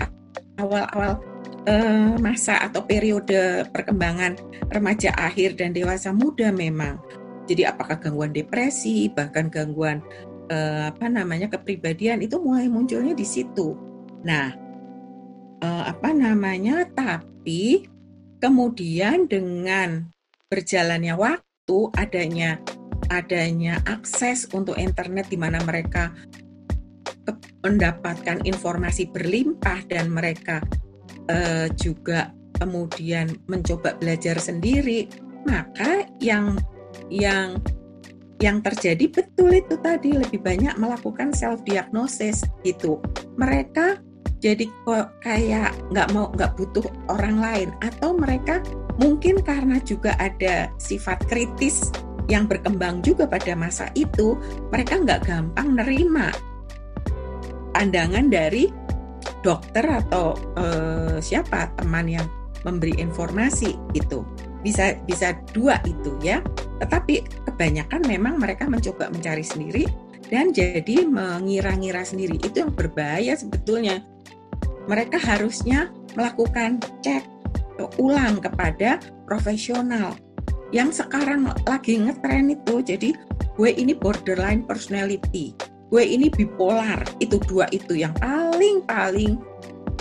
[0.55, 1.19] awal-awal
[1.67, 4.39] uh, masa atau periode perkembangan
[4.71, 6.97] remaja akhir dan dewasa muda memang.
[7.45, 10.01] Jadi apakah gangguan depresi, bahkan gangguan
[10.49, 13.77] uh, apa namanya kepribadian itu mulai munculnya di situ.
[14.25, 14.49] Nah,
[15.61, 17.85] uh, apa namanya tapi
[18.41, 20.09] kemudian dengan
[20.49, 22.57] berjalannya waktu adanya
[23.09, 26.13] adanya akses untuk internet di mana mereka
[27.65, 30.61] mendapatkan informasi berlimpah dan mereka
[31.29, 32.29] uh, juga
[32.61, 35.09] kemudian mencoba belajar sendiri
[35.45, 36.57] maka yang
[37.09, 37.57] yang
[38.43, 42.99] yang terjadi betul itu tadi lebih banyak melakukan self diagnosis gitu.
[43.39, 44.01] Mereka
[44.43, 48.59] jadi kok kayak nggak mau nggak butuh orang lain atau mereka
[48.99, 51.89] mungkin karena juga ada sifat kritis
[52.25, 54.37] yang berkembang juga pada masa itu
[54.73, 56.33] mereka nggak gampang nerima
[57.75, 58.71] pandangan dari
[59.43, 62.27] dokter atau uh, siapa teman yang
[62.65, 64.25] memberi informasi itu.
[64.65, 66.41] Bisa bisa dua itu ya.
[66.81, 69.85] Tetapi kebanyakan memang mereka mencoba mencari sendiri
[70.31, 72.41] dan jadi mengira-ngira sendiri.
[72.41, 74.01] Itu yang berbahaya sebetulnya.
[74.89, 77.35] Mereka harusnya melakukan cek
[77.99, 80.15] ulang kepada profesional
[80.73, 83.09] yang sekarang lagi ngetren itu jadi
[83.55, 85.53] gue ini borderline personality.
[85.93, 89.37] Gue ini bipolar itu dua itu yang paling paling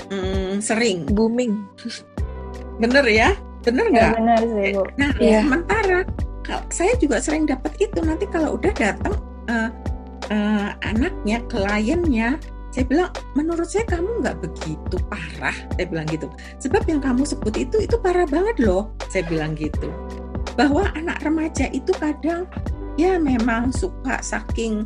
[0.08, 1.04] hmm, sering.
[1.12, 1.60] Booming.
[2.80, 3.36] Bener ya?
[3.64, 4.12] Bener nggak?
[4.12, 4.84] ya, bener sih bu.
[5.00, 5.40] Nah ya.
[5.44, 6.00] sementara
[6.68, 9.16] saya juga sering dapat itu nanti kalau udah datang
[9.48, 9.70] uh,
[10.28, 12.36] uh, anaknya kliennya
[12.74, 15.54] saya bilang menurut saya kamu nggak begitu parah.
[15.78, 16.26] Saya bilang gitu.
[16.58, 18.90] Sebab yang kamu sebut itu itu parah banget loh.
[19.06, 19.94] Saya bilang gitu.
[20.58, 22.50] Bahwa anak remaja itu kadang
[22.98, 24.82] ya memang suka saking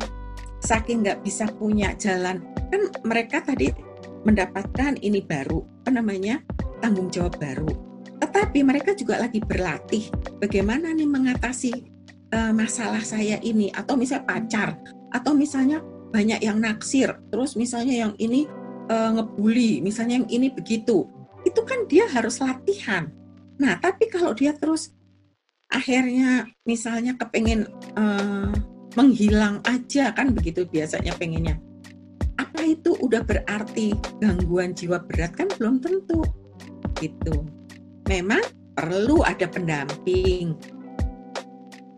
[0.61, 2.45] saking nggak bisa punya jalan.
[2.69, 3.73] Kan mereka tadi
[4.21, 6.45] mendapatkan ini baru apa namanya
[6.85, 7.73] tanggung jawab baru.
[8.21, 11.73] Tetapi mereka juga lagi berlatih bagaimana nih mengatasi
[12.37, 13.73] uh, masalah saya ini.
[13.73, 14.69] Atau misalnya pacar
[15.09, 18.49] atau misalnya banyak yang naksir, terus misalnya yang ini
[18.89, 21.05] uh, ngebully, misalnya yang ini begitu.
[21.45, 23.07] Itu kan dia harus latihan.
[23.61, 24.91] Nah, tapi kalau dia terus
[25.69, 28.49] akhirnya misalnya kepengen uh,
[28.97, 31.61] menghilang aja kan begitu biasanya pengennya.
[32.41, 36.25] Apa itu udah berarti gangguan jiwa berat kan belum tentu.
[36.97, 37.45] Gitu.
[38.09, 38.41] Memang
[38.73, 40.57] perlu ada pendamping,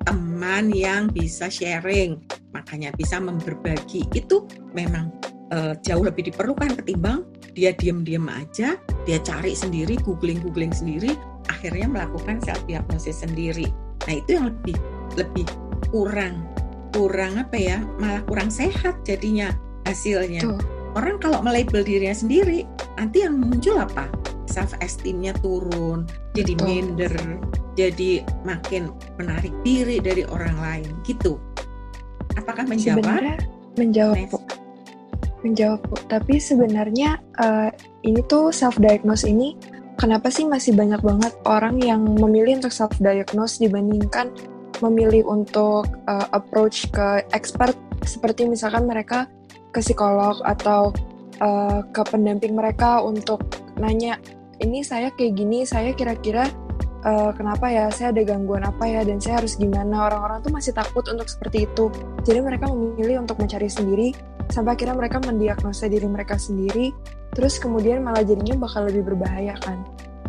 [0.08, 2.18] teman yang bisa sharing,
[2.52, 5.14] makanya bisa memberbagi itu memang
[5.54, 11.12] uh, jauh lebih diperlukan ketimbang dia diem-diem aja, dia cari sendiri, googling-googling sendiri,
[11.52, 13.68] akhirnya melakukan self diagnosis sendiri.
[14.08, 14.78] Nah itu yang lebih
[15.20, 15.46] lebih
[15.92, 16.48] kurang
[16.92, 19.52] kurang apa ya, malah kurang sehat jadinya
[19.88, 20.44] hasilnya.
[20.44, 20.60] Tuh.
[20.92, 22.68] Orang kalau melabel dirinya sendiri,
[23.00, 24.12] nanti yang muncul apa?
[24.52, 26.04] Self esteemnya turun,
[26.36, 26.68] jadi Betul.
[26.68, 27.14] minder,
[27.76, 31.40] jadi makin menarik diri dari orang lain gitu.
[32.36, 33.04] Apakah menjawab?
[33.04, 33.38] Sebenarnya
[33.80, 34.32] menjawab, nice.
[34.32, 34.40] Bu.
[35.42, 35.96] Menjawab, Bu.
[36.08, 37.70] Tapi sebenarnya uh,
[38.04, 39.56] ini tuh self diagnose ini
[40.00, 44.32] kenapa sih masih banyak banget orang yang memilih untuk self diagnose dibandingkan
[44.82, 49.30] memilih untuk uh, approach ke expert seperti misalkan mereka
[49.72, 50.90] ke psikolog atau
[51.38, 53.46] uh, ke pendamping mereka untuk
[53.78, 54.18] nanya
[54.62, 56.46] ini saya kayak gini, saya kira-kira
[57.06, 60.10] uh, kenapa ya saya ada gangguan apa ya dan saya harus gimana?
[60.10, 61.88] Orang-orang tuh masih takut untuk seperti itu.
[62.26, 64.14] Jadi mereka memilih untuk mencari sendiri
[64.52, 66.92] sampai akhirnya mereka mendiagnosa diri mereka sendiri
[67.32, 69.80] terus kemudian malah jadinya bakal lebih berbahaya kan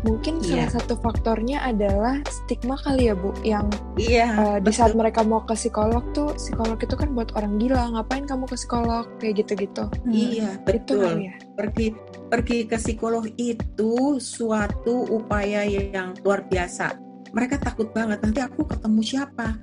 [0.03, 0.67] Mungkin yeah.
[0.67, 5.47] salah satu faktornya adalah stigma kali ya Bu, yang yeah, uh, di saat mereka mau
[5.47, 9.87] ke psikolog tuh psikolog itu kan buat orang gila, ngapain kamu ke psikolog kayak gitu-gitu.
[9.87, 11.07] Hmm, iya betul.
[11.07, 11.35] Itu ya.
[11.55, 11.87] Pergi
[12.27, 16.99] pergi ke psikolog itu suatu upaya yang luar biasa.
[17.31, 19.55] Mereka takut banget nanti aku ketemu siapa.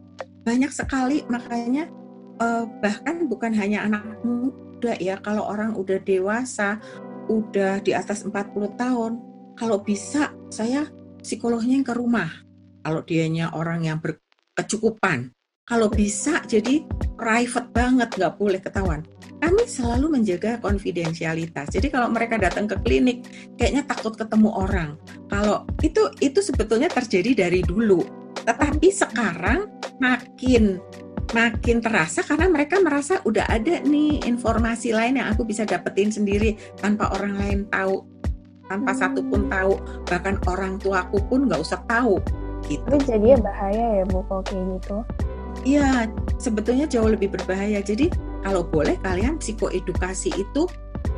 [0.48, 1.92] Banyak sekali makanya
[2.40, 6.80] uh, bahkan bukan hanya anak muda ya, kalau orang udah dewasa,
[7.28, 8.34] udah di atas 40
[8.80, 9.29] tahun,
[9.60, 10.88] kalau bisa saya
[11.20, 12.32] psikolognya yang ke rumah.
[12.80, 15.36] Kalau dianya orang yang berkecukupan.
[15.68, 16.82] Kalau bisa jadi
[17.14, 19.06] private banget, nggak boleh ketahuan.
[19.38, 21.70] Kami selalu menjaga konfidensialitas.
[21.70, 23.22] Jadi kalau mereka datang ke klinik,
[23.54, 24.98] kayaknya takut ketemu orang.
[25.30, 28.02] Kalau itu itu sebetulnya terjadi dari dulu.
[28.42, 29.70] Tetapi sekarang
[30.02, 30.82] makin
[31.38, 36.58] makin terasa karena mereka merasa udah ada nih informasi lain yang aku bisa dapetin sendiri
[36.82, 38.02] tanpa orang lain tahu
[38.70, 42.22] tanpa satu pun tahu bahkan orang tuaku pun nggak usah tahu
[42.70, 42.86] gitu.
[42.86, 44.98] Tapi jadinya bahaya ya bu kalau kayak gitu.
[45.68, 46.08] Iya,
[46.40, 47.84] sebetulnya jauh lebih berbahaya.
[47.84, 48.08] Jadi
[48.46, 50.70] kalau boleh kalian psikoedukasi itu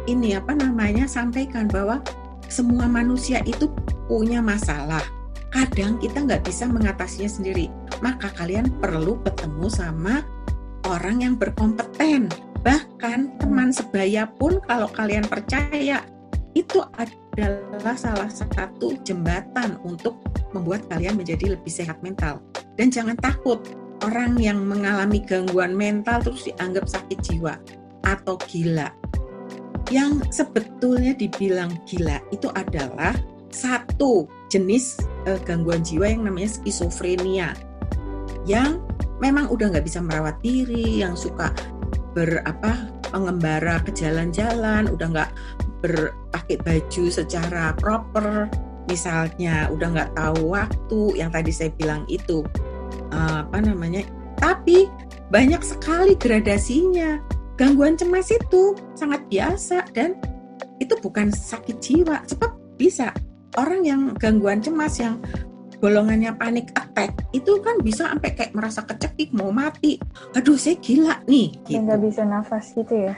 [0.09, 2.01] ini apa namanya sampaikan bahwa
[2.49, 3.69] semua manusia itu
[4.09, 5.03] punya masalah.
[5.51, 7.67] Kadang kita nggak bisa mengatasinya sendiri.
[8.01, 10.25] Maka kalian perlu ketemu sama
[10.89, 12.31] orang yang berkompeten.
[12.65, 16.01] Bahkan teman sebaya pun kalau kalian percaya
[16.57, 16.81] itu
[17.35, 20.19] adalah salah satu jembatan untuk
[20.51, 22.43] membuat kalian menjadi lebih sehat mental.
[22.75, 23.63] Dan jangan takut
[24.03, 27.55] orang yang mengalami gangguan mental terus dianggap sakit jiwa
[28.03, 28.91] atau gila.
[29.91, 33.15] Yang sebetulnya dibilang gila itu adalah
[33.51, 37.51] satu jenis eh, gangguan jiwa yang namanya skizofrenia
[38.49, 38.81] yang
[39.21, 41.53] memang udah nggak bisa merawat diri, yang suka
[42.17, 45.31] berapa pengembara ke jalan-jalan, udah nggak
[45.81, 48.47] berpakai baju secara proper.
[48.89, 52.45] Misalnya udah nggak tahu waktu yang tadi saya bilang itu
[53.13, 54.05] uh, apa namanya
[54.41, 54.87] tapi
[55.29, 57.21] banyak sekali gradasinya.
[57.59, 60.17] Gangguan cemas itu sangat biasa dan
[60.81, 63.13] itu bukan sakit jiwa sebab bisa
[63.53, 65.21] orang yang gangguan cemas yang
[65.77, 70.01] golongannya panik attack itu kan bisa sampai kayak merasa kecekik mau mati.
[70.33, 71.85] Aduh saya gila nih gitu.
[71.85, 73.13] nggak bisa nafas gitu ya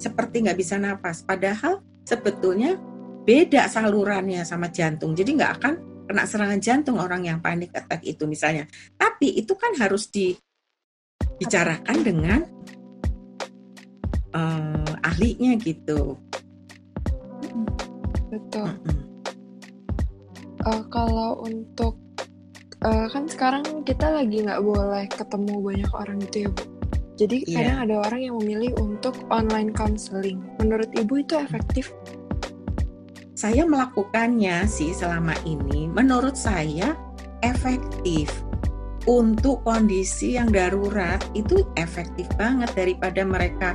[0.00, 2.80] seperti nggak bisa nafas padahal sebetulnya
[3.28, 5.12] beda salurannya sama jantung.
[5.12, 5.74] Jadi nggak akan
[6.08, 8.64] kena serangan jantung orang yang panik attack itu misalnya.
[8.96, 12.40] Tapi itu kan harus dibicarakan dengan
[14.32, 16.16] uh, ahlinya gitu.
[18.32, 18.68] Betul.
[18.72, 19.00] Mm -hmm.
[20.64, 22.00] uh, kalau untuk
[22.84, 26.79] uh, kan sekarang kita lagi nggak boleh ketemu banyak orang gitu ya bu
[27.20, 27.56] jadi yeah.
[27.60, 30.40] kadang ada orang yang memilih untuk online counseling.
[30.56, 31.92] Menurut ibu itu efektif?
[33.36, 35.84] Saya melakukannya sih selama ini.
[35.92, 36.96] Menurut saya
[37.44, 38.32] efektif.
[39.08, 43.72] Untuk kondisi yang darurat itu efektif banget daripada mereka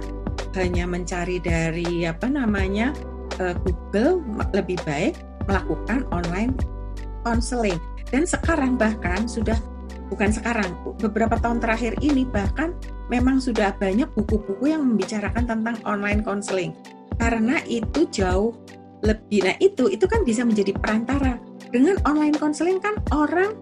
[0.54, 2.94] hanya mencari dari apa namanya
[3.42, 4.22] uh, Google
[4.54, 5.18] lebih baik
[5.50, 6.54] melakukan online
[7.26, 7.78] counseling.
[8.14, 9.58] Dan sekarang bahkan sudah
[10.10, 12.74] bukan sekarang beberapa tahun terakhir ini bahkan
[13.10, 16.74] memang sudah banyak buku-buku yang membicarakan tentang online counseling.
[17.16, 18.54] Karena itu jauh
[19.06, 21.38] lebih nah itu itu kan bisa menjadi perantara.
[21.70, 23.54] Dengan online counseling kan orang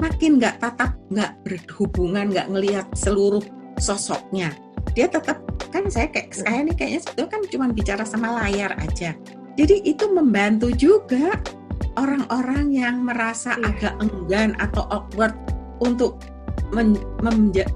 [0.00, 3.42] makin nggak tatap nggak berhubungan nggak ngelihat seluruh
[3.80, 4.52] sosoknya.
[4.96, 9.14] Dia tetap kan saya kayak saya nih kayaknya sebetulnya kan cuma bicara sama layar aja.
[9.54, 11.36] Jadi itu membantu juga
[11.98, 13.70] orang-orang yang merasa iya.
[13.70, 15.34] agak enggan atau awkward
[15.80, 16.20] untuk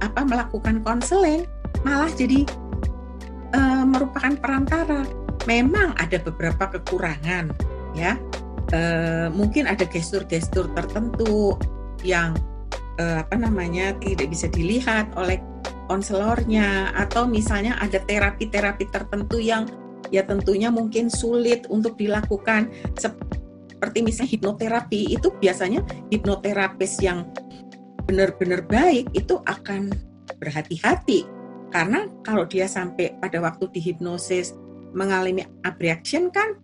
[0.00, 1.48] apa, melakukan konseling
[1.82, 2.44] malah jadi
[3.56, 5.04] uh, merupakan perantara.
[5.44, 7.52] Memang ada beberapa kekurangan
[7.92, 8.16] ya.
[8.72, 8.80] E,
[9.28, 11.52] mungkin ada gestur-gestur tertentu
[12.00, 12.32] yang
[12.96, 15.36] e, apa namanya tidak bisa dilihat oleh
[15.84, 16.96] konselornya.
[16.96, 19.68] Atau misalnya ada terapi-terapi tertentu yang
[20.08, 22.72] ya tentunya mungkin sulit untuk dilakukan.
[22.96, 27.28] Seperti misalnya hipnoterapi itu biasanya hipnoterapis yang
[28.04, 29.92] benar-benar baik itu akan
[30.38, 31.26] berhati-hati.
[31.74, 34.54] Karena kalau dia sampai pada waktu dihipnosis
[34.94, 36.54] mengalami abreaction kan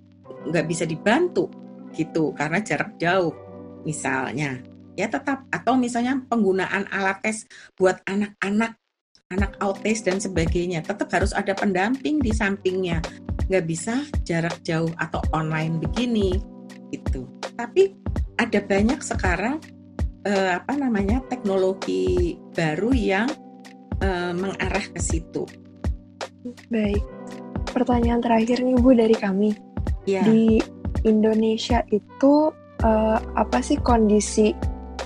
[0.47, 1.51] nggak bisa dibantu
[1.97, 2.31] gitu.
[2.37, 3.35] Karena jarak jauh
[3.83, 4.63] misalnya.
[4.95, 8.77] Ya tetap atau misalnya penggunaan alat tes buat anak-anak
[9.31, 10.83] anak autis dan sebagainya.
[10.83, 13.03] Tetap harus ada pendamping di sampingnya.
[13.51, 16.39] Nggak bisa jarak jauh atau online begini
[16.91, 17.27] gitu.
[17.55, 17.95] Tapi
[18.39, 19.59] ada banyak sekarang
[20.27, 23.29] eh, apa namanya teknologi baru yang
[24.01, 25.45] eh, mengarah ke situ
[26.73, 27.05] baik
[27.71, 29.55] pertanyaan terakhir nih Bu dari kami.
[30.05, 30.27] Yeah.
[30.27, 30.61] Di
[31.07, 32.53] Indonesia itu
[32.83, 34.53] uh, apa sih kondisi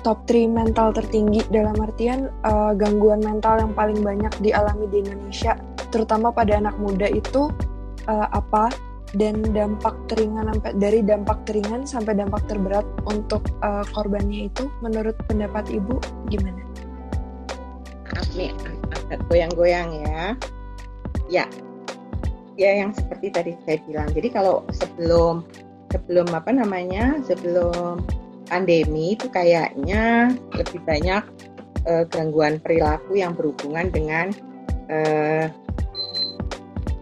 [0.05, 5.57] top 3 mental tertinggi dalam artian uh, gangguan mental yang paling banyak dialami di Indonesia,
[5.89, 7.49] terutama pada anak muda itu
[8.09, 8.69] uh, apa
[9.15, 15.15] dan dampak teringan sampai dari dampak teringan sampai dampak terberat untuk uh, korbannya itu menurut
[15.31, 15.97] pendapat Ibu
[16.31, 16.63] gimana?
[18.35, 18.51] Nih
[18.91, 20.23] agak goyang-goyang ya.
[21.31, 21.45] Ya,
[22.59, 24.11] ya yang seperti tadi saya bilang.
[24.11, 25.47] Jadi kalau sebelum
[25.95, 28.03] sebelum apa namanya sebelum
[28.51, 31.23] pandemi itu kayaknya lebih banyak
[31.87, 34.27] uh, gangguan perilaku yang berhubungan dengan
[34.91, 35.47] uh,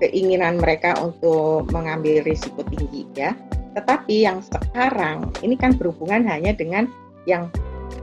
[0.03, 3.39] keinginan mereka untuk mengambil risiko tinggi ya.
[3.79, 6.91] Tetapi yang sekarang ini kan berhubungan hanya dengan
[7.25, 7.47] yang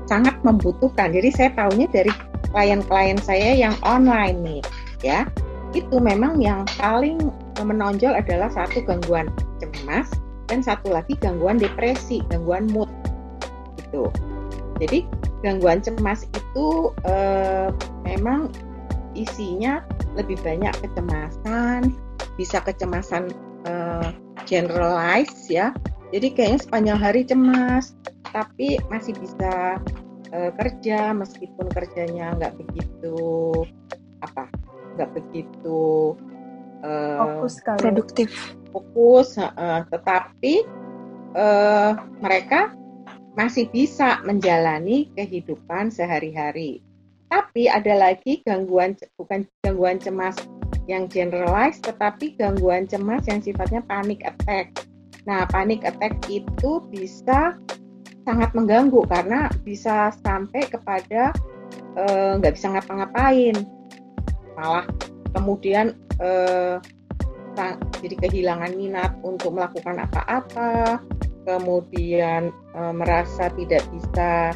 [0.08, 1.12] sangat membutuhkan.
[1.12, 2.10] Jadi saya tahunya dari
[2.50, 4.62] klien-klien saya yang online nih
[5.06, 5.30] ya
[5.78, 7.30] itu memang yang paling
[7.62, 9.30] menonjol adalah satu gangguan
[9.62, 10.10] cemas
[10.50, 12.90] dan satu lagi gangguan depresi, gangguan mood
[13.78, 14.10] gitu.
[14.82, 15.06] Jadi
[15.46, 17.70] gangguan cemas itu eh,
[18.02, 18.50] memang
[19.14, 19.86] isinya
[20.18, 21.94] lebih banyak kecemasan,
[22.40, 23.30] bisa kecemasan
[23.68, 24.10] eh,
[24.50, 25.76] generalize ya.
[26.10, 27.94] Jadi kayaknya sepanjang hari cemas,
[28.34, 29.78] tapi masih bisa
[30.34, 33.18] eh, kerja meskipun kerjanya nggak begitu
[34.20, 34.52] apa
[35.00, 36.12] nggak begitu
[36.84, 37.80] uh, fokus kali.
[37.80, 38.30] produktif
[38.76, 40.68] fokus uh, tetapi
[41.40, 42.76] uh, mereka
[43.40, 46.84] masih bisa menjalani kehidupan sehari-hari
[47.30, 50.36] tapi ada lagi gangguan bukan gangguan cemas
[50.90, 54.74] yang generalized tetapi gangguan cemas yang sifatnya panic attack.
[55.30, 57.56] Nah panic attack itu bisa
[58.26, 61.34] sangat mengganggu karena bisa sampai kepada
[62.38, 63.56] nggak uh, bisa ngapa-ngapain.
[64.58, 64.86] Malah
[65.34, 66.78] kemudian eh,
[68.00, 71.04] jadi kehilangan minat untuk melakukan apa-apa,
[71.44, 74.54] kemudian eh, merasa tidak bisa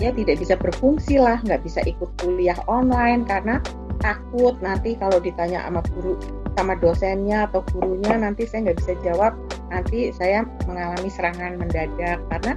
[0.00, 3.60] ya tidak bisa berfungsi lah, nggak bisa ikut kuliah online karena
[4.00, 6.16] takut nanti kalau ditanya sama guru
[6.56, 9.32] sama dosennya atau gurunya nanti saya nggak bisa jawab
[9.70, 12.52] nanti saya mengalami serangan mendadak karena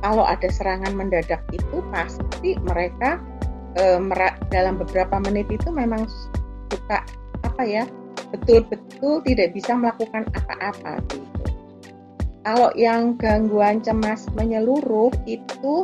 [0.00, 3.20] kalau ada serangan mendadak itu pasti mereka
[3.76, 4.00] e,
[4.50, 6.08] dalam beberapa menit itu memang
[6.72, 7.04] suka
[7.44, 7.84] apa ya
[8.34, 11.44] betul-betul tidak bisa melakukan apa-apa gitu.
[12.46, 15.82] Kalau yang gangguan cemas menyeluruh itu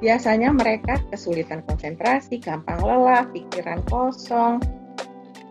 [0.00, 4.60] biasanya mereka kesulitan konsentrasi, gampang lelah, pikiran kosong,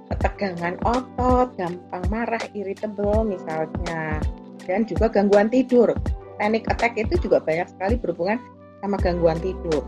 [0.09, 4.17] ketegangan otot, gampang marah, irritable misalnya,
[4.65, 5.93] dan juga gangguan tidur.
[6.41, 8.41] Panic attack itu juga banyak sekali berhubungan
[8.81, 9.85] sama gangguan tidur.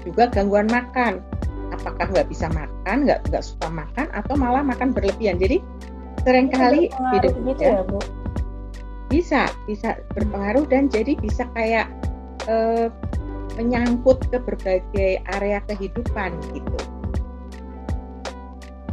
[0.00, 1.20] Juga gangguan makan,
[1.76, 5.36] apakah nggak bisa makan, nggak nggak suka makan, atau malah makan berlebihan.
[5.36, 5.60] Jadi
[6.24, 8.00] sering kali hidup gitu ya, Bu
[9.10, 11.90] bisa bisa berpengaruh dan jadi bisa kayak
[12.46, 12.86] uh,
[13.56, 16.78] menyangkut ke berbagai area kehidupan gitu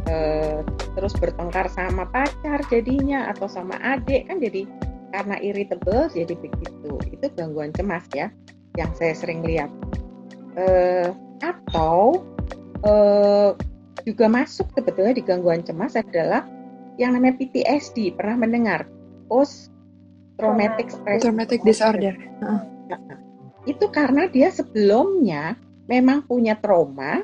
[0.08, 0.60] uh,
[0.96, 4.66] terus bertengkar sama pacar jadinya atau sama adik kan jadi
[5.14, 8.28] karena irritable jadi begitu itu gangguan cemas ya
[8.76, 9.70] yang saya sering lihat
[10.58, 11.10] uh,
[11.42, 12.22] atau
[12.84, 13.54] uh,
[14.06, 16.46] juga masuk sebetulnya di gangguan cemas adalah
[16.98, 18.90] yang namanya PTSD pernah mendengar
[19.30, 19.70] post
[20.38, 22.14] traumatic stress traumatic disorder.
[22.42, 22.62] Uh.
[23.68, 25.60] Itu karena dia sebelumnya
[25.92, 27.20] memang punya trauma,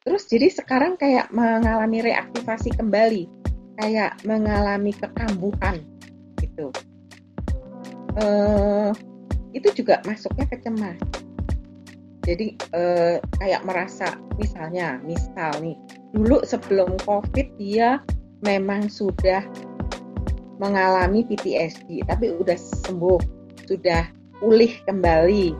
[0.00, 3.28] terus jadi sekarang kayak mengalami reaktivasi kembali,
[3.76, 5.84] kayak mengalami kekambuhan
[6.40, 6.72] gitu.
[8.16, 8.96] Uh,
[9.52, 10.96] itu juga masuknya ke cemas.
[12.24, 15.76] Jadi uh, kayak merasa misalnya, misal nih,
[16.16, 18.00] dulu sebelum COVID dia
[18.40, 19.44] memang sudah
[20.60, 23.20] mengalami PTSD, tapi udah sembuh,
[23.64, 25.54] sudah pulih kembali.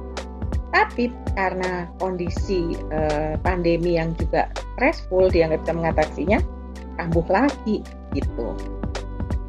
[0.70, 6.38] Tapi karena kondisi uh, pandemi yang juga stressful, dia nggak bisa mengatasinya,
[6.98, 7.84] kambuh lagi
[8.16, 8.54] gitu.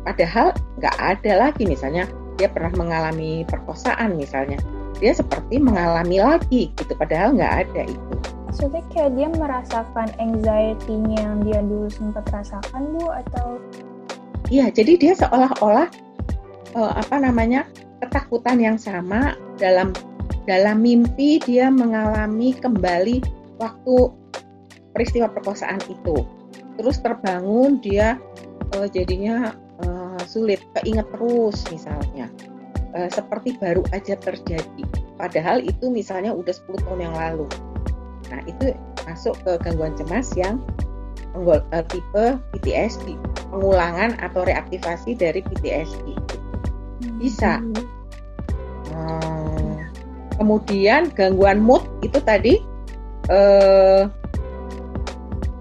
[0.01, 4.57] Padahal nggak ada lagi misalnya dia pernah mengalami perkosaan misalnya,
[4.97, 6.93] dia seperti mengalami lagi gitu.
[6.97, 8.15] Padahal nggak ada itu.
[8.51, 13.61] Maksudnya kayak dia merasakan anxiety-nya yang dia dulu sempat rasakan bu atau
[14.51, 15.87] Iya, jadi dia seolah-olah
[16.75, 17.63] uh, apa namanya
[18.01, 19.93] ketakutan yang sama dalam
[20.49, 23.21] dalam mimpi dia mengalami kembali
[23.61, 23.95] waktu
[24.91, 26.25] peristiwa perkosaan itu.
[26.81, 28.17] Terus terbangun dia
[28.75, 29.53] uh, jadinya
[29.85, 32.27] uh, sulit keinget terus misalnya.
[32.91, 34.83] Uh, seperti baru aja terjadi.
[35.15, 37.47] Padahal itu misalnya udah 10 tahun yang lalu.
[38.33, 38.75] Nah, itu
[39.05, 40.59] masuk ke gangguan cemas yang
[41.87, 43.15] tipe PTSD
[43.51, 46.15] pengulangan atau reaktivasi dari PTSD.
[47.19, 47.63] Bisa.
[50.41, 52.57] Kemudian gangguan mood itu tadi
[53.29, 54.09] eh,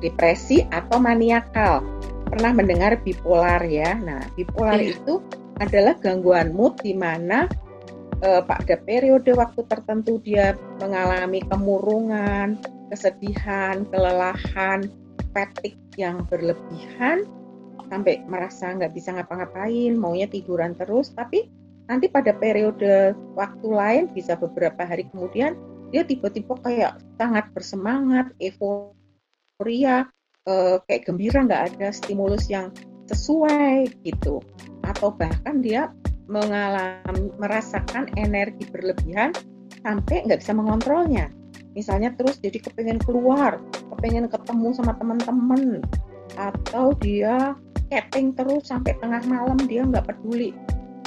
[0.01, 1.85] depresi atau maniakal.
[2.33, 3.93] Pernah mendengar bipolar ya?
[4.01, 4.97] Nah, bipolar iya.
[4.97, 5.21] itu
[5.61, 7.45] adalah gangguan mood di mana
[8.25, 12.57] eh, pada periode waktu tertentu dia mengalami kemurungan,
[12.89, 14.89] kesedihan, kelelahan,
[15.37, 17.29] fatigue yang berlebihan
[17.93, 21.53] sampai merasa nggak bisa ngapa-ngapain, maunya tiduran terus, tapi
[21.91, 25.59] nanti pada periode waktu lain bisa beberapa hari kemudian
[25.91, 30.07] dia tiba-tiba kayak sangat bersemangat, euforia,
[30.47, 32.71] eh, kayak gembira nggak ada stimulus yang
[33.11, 34.39] sesuai gitu,
[34.87, 35.91] atau bahkan dia
[36.31, 39.35] mengalami merasakan energi berlebihan
[39.83, 41.27] sampai nggak bisa mengontrolnya.
[41.75, 43.59] Misalnya terus jadi kepengen keluar,
[43.91, 45.83] kepengen ketemu sama teman-teman,
[46.39, 47.59] atau dia
[47.91, 50.55] chatting terus sampai tengah malam dia nggak peduli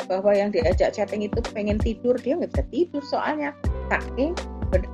[0.06, 3.56] bahwa yang diajak chatting itu pengen tidur dia nggak bisa tidur soalnya.
[3.92, 4.34] Saking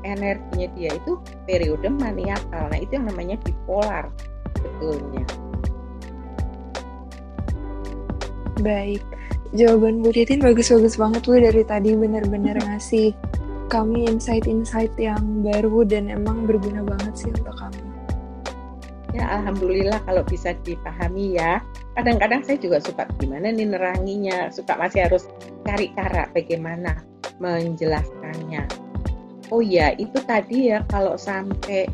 [0.03, 1.16] energinya dia itu
[1.47, 4.12] periode maniakal nah itu yang namanya bipolar
[4.60, 5.24] betulnya
[8.60, 9.03] baik
[9.55, 13.16] jawaban Bu Titin bagus-bagus banget Bu dari tadi benar-benar ngasih
[13.70, 17.86] kami insight-insight yang baru dan emang berguna banget sih untuk kami
[19.16, 21.64] ya alhamdulillah kalau bisa dipahami ya
[22.00, 24.47] kadang-kadang saya juga suka gimana nih neranginya?
[24.56, 25.28] Suka masih harus
[25.68, 27.04] cari cara bagaimana
[27.43, 28.64] menjelaskannya.
[29.52, 31.91] Oh ya itu tadi ya kalau sampai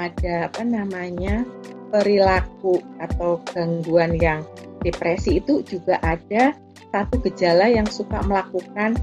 [0.00, 1.44] ada apa namanya
[1.92, 4.40] perilaku atau gangguan yang
[4.80, 6.56] depresi itu juga ada
[6.90, 8.96] satu gejala yang suka melakukan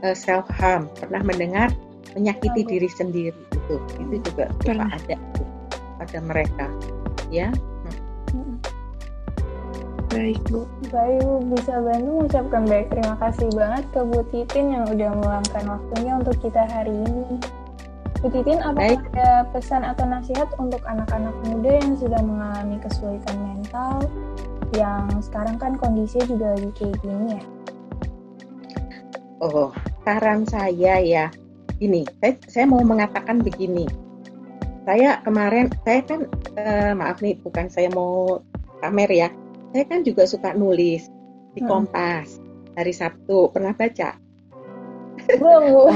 [0.00, 1.68] uh, eh, self harm pernah mendengar
[2.16, 2.68] menyakiti oh.
[2.68, 5.16] diri sendiri itu itu juga suka ada
[6.00, 6.66] pada mereka
[7.28, 7.52] ya
[10.10, 10.64] baik bu.
[10.90, 11.34] Baik bu.
[11.54, 16.36] Bisa bantu mengucapkan baik terima kasih banget ke Bu Titin yang udah meluangkan waktunya untuk
[16.42, 17.38] kita hari ini.
[18.18, 24.02] Bu Titin apa ada pesan atau nasihat untuk anak-anak muda yang sudah mengalami kesulitan mental
[24.76, 27.42] yang sekarang kan kondisinya juga lagi kayak gini ya?
[29.38, 29.70] Oh
[30.08, 31.26] saran saya ya.
[31.78, 33.86] Gini, saya, saya mau mengatakan begini.
[34.82, 36.26] Saya kemarin, saya kan,
[36.58, 38.42] eh, maaf nih, bukan saya mau
[38.82, 39.28] pamer ya.
[39.72, 41.08] Saya kan juga suka nulis
[41.52, 41.68] di hmm.
[41.68, 42.40] Kompas
[42.78, 43.52] hari Sabtu.
[43.52, 44.16] Pernah baca?
[45.36, 45.92] Belum.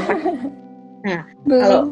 [1.06, 1.62] nah, Belum.
[1.62, 1.82] kalau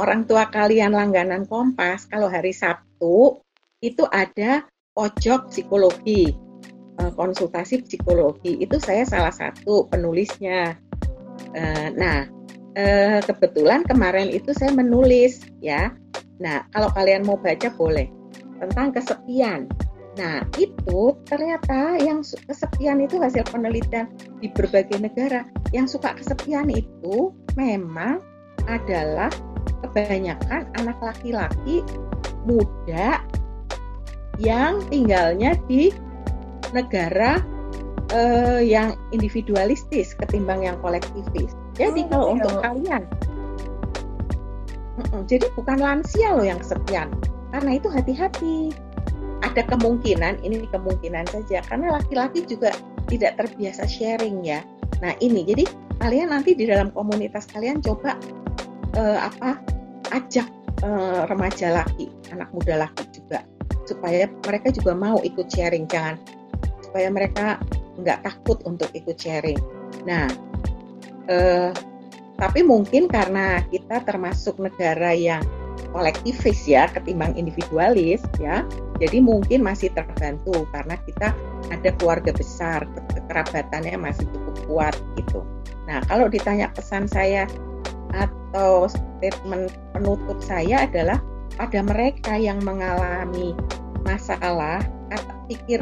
[0.00, 3.42] orang tua kalian langganan Kompas, kalau hari Sabtu
[3.84, 4.64] itu ada
[4.96, 6.32] pojok psikologi,
[6.96, 8.56] eh, konsultasi psikologi.
[8.60, 10.78] Itu saya salah satu penulisnya.
[11.52, 12.24] Eh, nah,
[12.76, 15.92] eh, kebetulan kemarin itu saya menulis ya.
[16.40, 18.08] Nah, kalau kalian mau baca boleh
[18.60, 19.68] tentang kesepian.
[20.20, 24.12] Nah, itu ternyata yang kesepian itu hasil penelitian
[24.44, 25.48] di berbagai negara.
[25.72, 28.20] Yang suka kesepian itu memang
[28.68, 29.32] adalah
[29.80, 31.80] kebanyakan anak laki-laki
[32.44, 33.24] muda
[34.36, 35.88] yang tinggalnya di
[36.76, 37.40] negara
[38.12, 41.56] uh, yang individualistis ketimbang yang kolektivis.
[41.80, 42.36] Jadi oh, kalau betul.
[42.36, 43.02] untuk kalian,
[45.24, 47.08] jadi bukan lansia loh yang kesepian,
[47.56, 48.68] karena itu hati-hati.
[49.40, 52.76] Ada kemungkinan, ini kemungkinan saja, karena laki-laki juga
[53.08, 54.60] tidak terbiasa sharing ya.
[55.00, 55.64] Nah ini, jadi
[55.98, 58.16] kalian nanti di dalam komunitas kalian coba
[58.96, 59.58] uh, apa
[60.12, 60.46] ajak
[60.84, 63.42] uh, remaja laki, anak muda laki juga
[63.88, 66.14] supaya mereka juga mau ikut sharing, jangan
[66.84, 67.58] supaya mereka
[67.98, 69.58] nggak takut untuk ikut sharing.
[70.06, 70.30] Nah,
[71.26, 71.70] eh,
[72.38, 75.44] tapi mungkin karena kita termasuk negara yang
[75.90, 78.62] kolektivis ya ketimbang individualis ya,
[79.02, 81.34] jadi mungkin masih terbantu karena kita
[81.72, 85.42] ada keluarga besar, kekerabatannya masih cukup kuat gitu.
[85.90, 87.48] Nah, kalau ditanya pesan saya
[88.14, 91.18] atau statement penutup saya adalah
[91.58, 93.54] pada mereka yang mengalami
[94.06, 95.80] masalah, kata pikir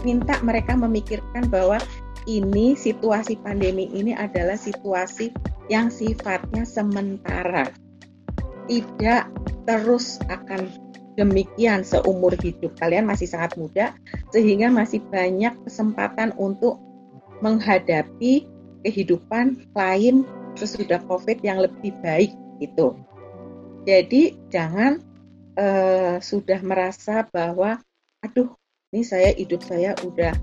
[0.00, 1.76] minta mereka memikirkan bahwa
[2.28, 5.32] ini situasi pandemi ini adalah situasi
[5.72, 7.68] yang sifatnya sementara.
[8.70, 9.22] Tidak
[9.66, 10.70] terus akan
[11.18, 12.78] demikian seumur hidup.
[12.78, 13.86] Kalian masih sangat muda
[14.30, 16.78] sehingga masih banyak kesempatan untuk
[17.42, 18.46] menghadapi
[18.86, 20.22] kehidupan lain
[20.54, 22.94] sesudah Covid yang lebih baik gitu.
[23.88, 25.00] Jadi jangan
[25.56, 27.80] uh, sudah merasa bahwa
[28.20, 28.52] aduh
[28.92, 30.36] ini saya hidup saya udah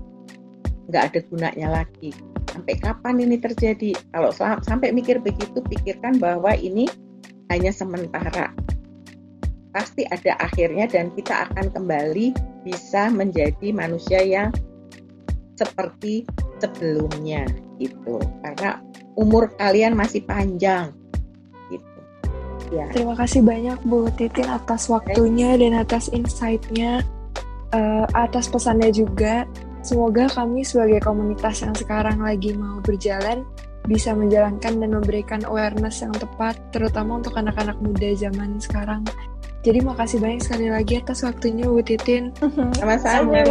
[0.90, 2.10] nggak ada gunanya lagi.
[2.48, 3.94] Sampai kapan ini terjadi?
[4.10, 6.90] Kalau sampai mikir begitu, pikirkan bahwa ini
[7.48, 8.52] hanya sementara.
[9.72, 12.32] Pasti ada akhirnya dan kita akan kembali
[12.64, 14.50] bisa menjadi manusia yang
[15.58, 16.24] seperti
[16.62, 17.44] sebelumnya
[17.82, 18.18] gitu.
[18.44, 18.80] Karena
[19.18, 20.94] umur kalian masih panjang
[21.68, 22.00] gitu.
[22.70, 22.86] Ya.
[22.94, 27.02] Terima kasih banyak Bu Titin atas waktunya dan atas insight-nya
[27.74, 29.44] uh, atas pesannya juga.
[29.78, 33.46] Semoga kami sebagai komunitas yang sekarang lagi mau berjalan
[33.88, 39.02] bisa menjalankan dan memberikan awareness yang tepat, terutama untuk anak-anak muda zaman sekarang.
[39.66, 42.30] Jadi makasih banyak sekali lagi atas waktunya Bu Titin.
[42.78, 43.42] Sama-sama.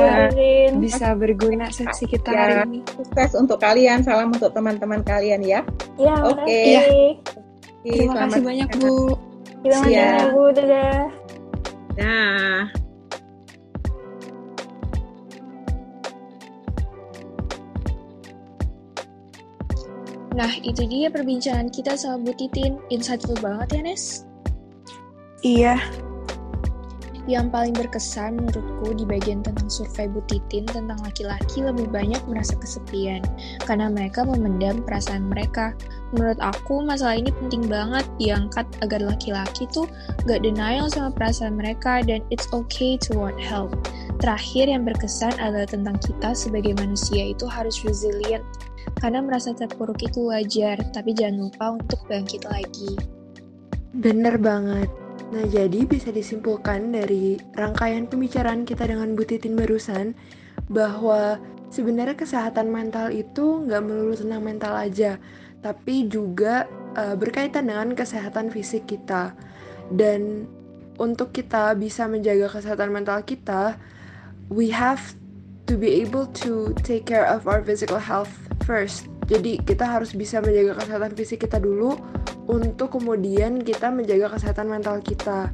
[0.80, 2.80] bisa berguna sesi kita ya, hari ini.
[2.96, 5.62] Sukses untuk kalian, salam untuk teman-teman kalian ya.
[6.00, 6.48] Ya, Oke.
[6.48, 6.66] Okay.
[6.72, 6.84] Ya.
[7.84, 8.96] Terima kasih banyak Bu.
[9.66, 10.44] Terima kasih Bu.
[10.56, 11.02] Dadah.
[12.00, 12.72] Nah.
[20.38, 22.78] Nah, itu dia perbincangan kita sama Bu Titin.
[22.94, 24.30] Insightful banget ya, Nes?
[25.42, 25.82] Iya.
[27.28, 32.56] Yang paling berkesan menurutku di bagian tentang survei Bu Titin tentang laki-laki lebih banyak merasa
[32.56, 33.20] kesepian
[33.68, 35.76] karena mereka memendam perasaan mereka.
[36.16, 39.90] Menurut aku masalah ini penting banget diangkat agar laki-laki tuh
[40.24, 43.76] gak denial sama perasaan mereka dan it's okay to want help.
[44.24, 48.46] Terakhir yang berkesan adalah tentang kita sebagai manusia itu harus resilient
[48.98, 52.98] karena merasa terpuruk itu wajar, tapi jangan lupa untuk bangkit lagi.
[53.94, 54.90] Bener banget.
[55.28, 60.16] Nah, jadi bisa disimpulkan dari rangkaian pembicaraan kita dengan Bu Titin barusan
[60.72, 61.36] bahwa
[61.68, 65.20] sebenarnya kesehatan mental itu nggak melulu tentang mental aja,
[65.60, 66.64] tapi juga
[66.96, 69.36] uh, berkaitan dengan kesehatan fisik kita.
[69.92, 70.48] Dan
[70.96, 73.76] untuk kita bisa menjaga kesehatan mental kita,
[74.48, 75.14] we have
[75.68, 79.08] to be able to take care of our physical health first.
[79.32, 81.96] Jadi kita harus bisa menjaga kesehatan fisik kita dulu
[82.52, 85.48] untuk kemudian kita menjaga kesehatan mental kita.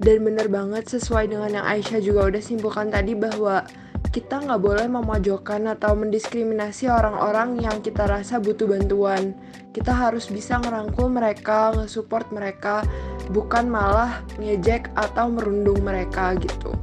[0.00, 3.68] Dan bener banget sesuai dengan yang Aisyah juga udah simpulkan tadi bahwa
[4.10, 9.36] kita nggak boleh memojokkan atau mendiskriminasi orang-orang yang kita rasa butuh bantuan.
[9.70, 12.82] Kita harus bisa ngerangkul mereka, nge-support mereka,
[13.30, 16.74] bukan malah ngejek atau merundung mereka gitu.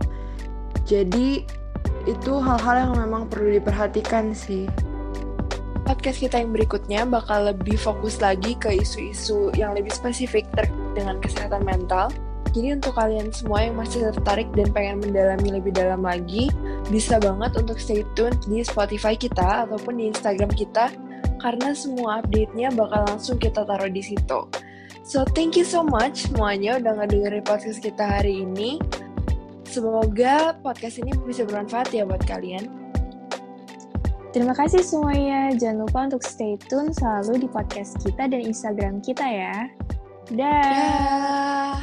[0.87, 1.43] Jadi
[2.07, 4.71] itu hal-hal yang memang perlu diperhatikan sih.
[5.87, 11.15] Podcast kita yang berikutnya bakal lebih fokus lagi ke isu-isu yang lebih spesifik terkait dengan
[11.23, 12.11] kesehatan mental.
[12.51, 16.51] Jadi untuk kalian semua yang masih tertarik dan pengen mendalami lebih dalam lagi,
[16.91, 20.91] bisa banget untuk stay tune di Spotify kita ataupun di Instagram kita
[21.39, 24.43] karena semua update-nya bakal langsung kita taruh di situ.
[25.07, 28.81] So, thank you so much semuanya udah ngedengerin podcast kita hari ini.
[29.63, 32.76] Semoga podcast ini bisa bermanfaat ya buat kalian.
[34.37, 35.49] Terima kasih semuanya.
[35.57, 39.65] Jangan lupa untuk stay tune selalu di podcast kita dan Instagram kita ya.
[40.29, 41.81] Dah.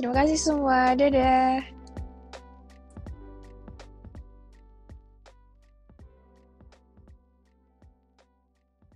[0.00, 0.96] Terima kasih semua.
[0.96, 1.60] Dadah.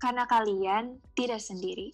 [0.01, 1.93] Karena kalian tidak sendiri.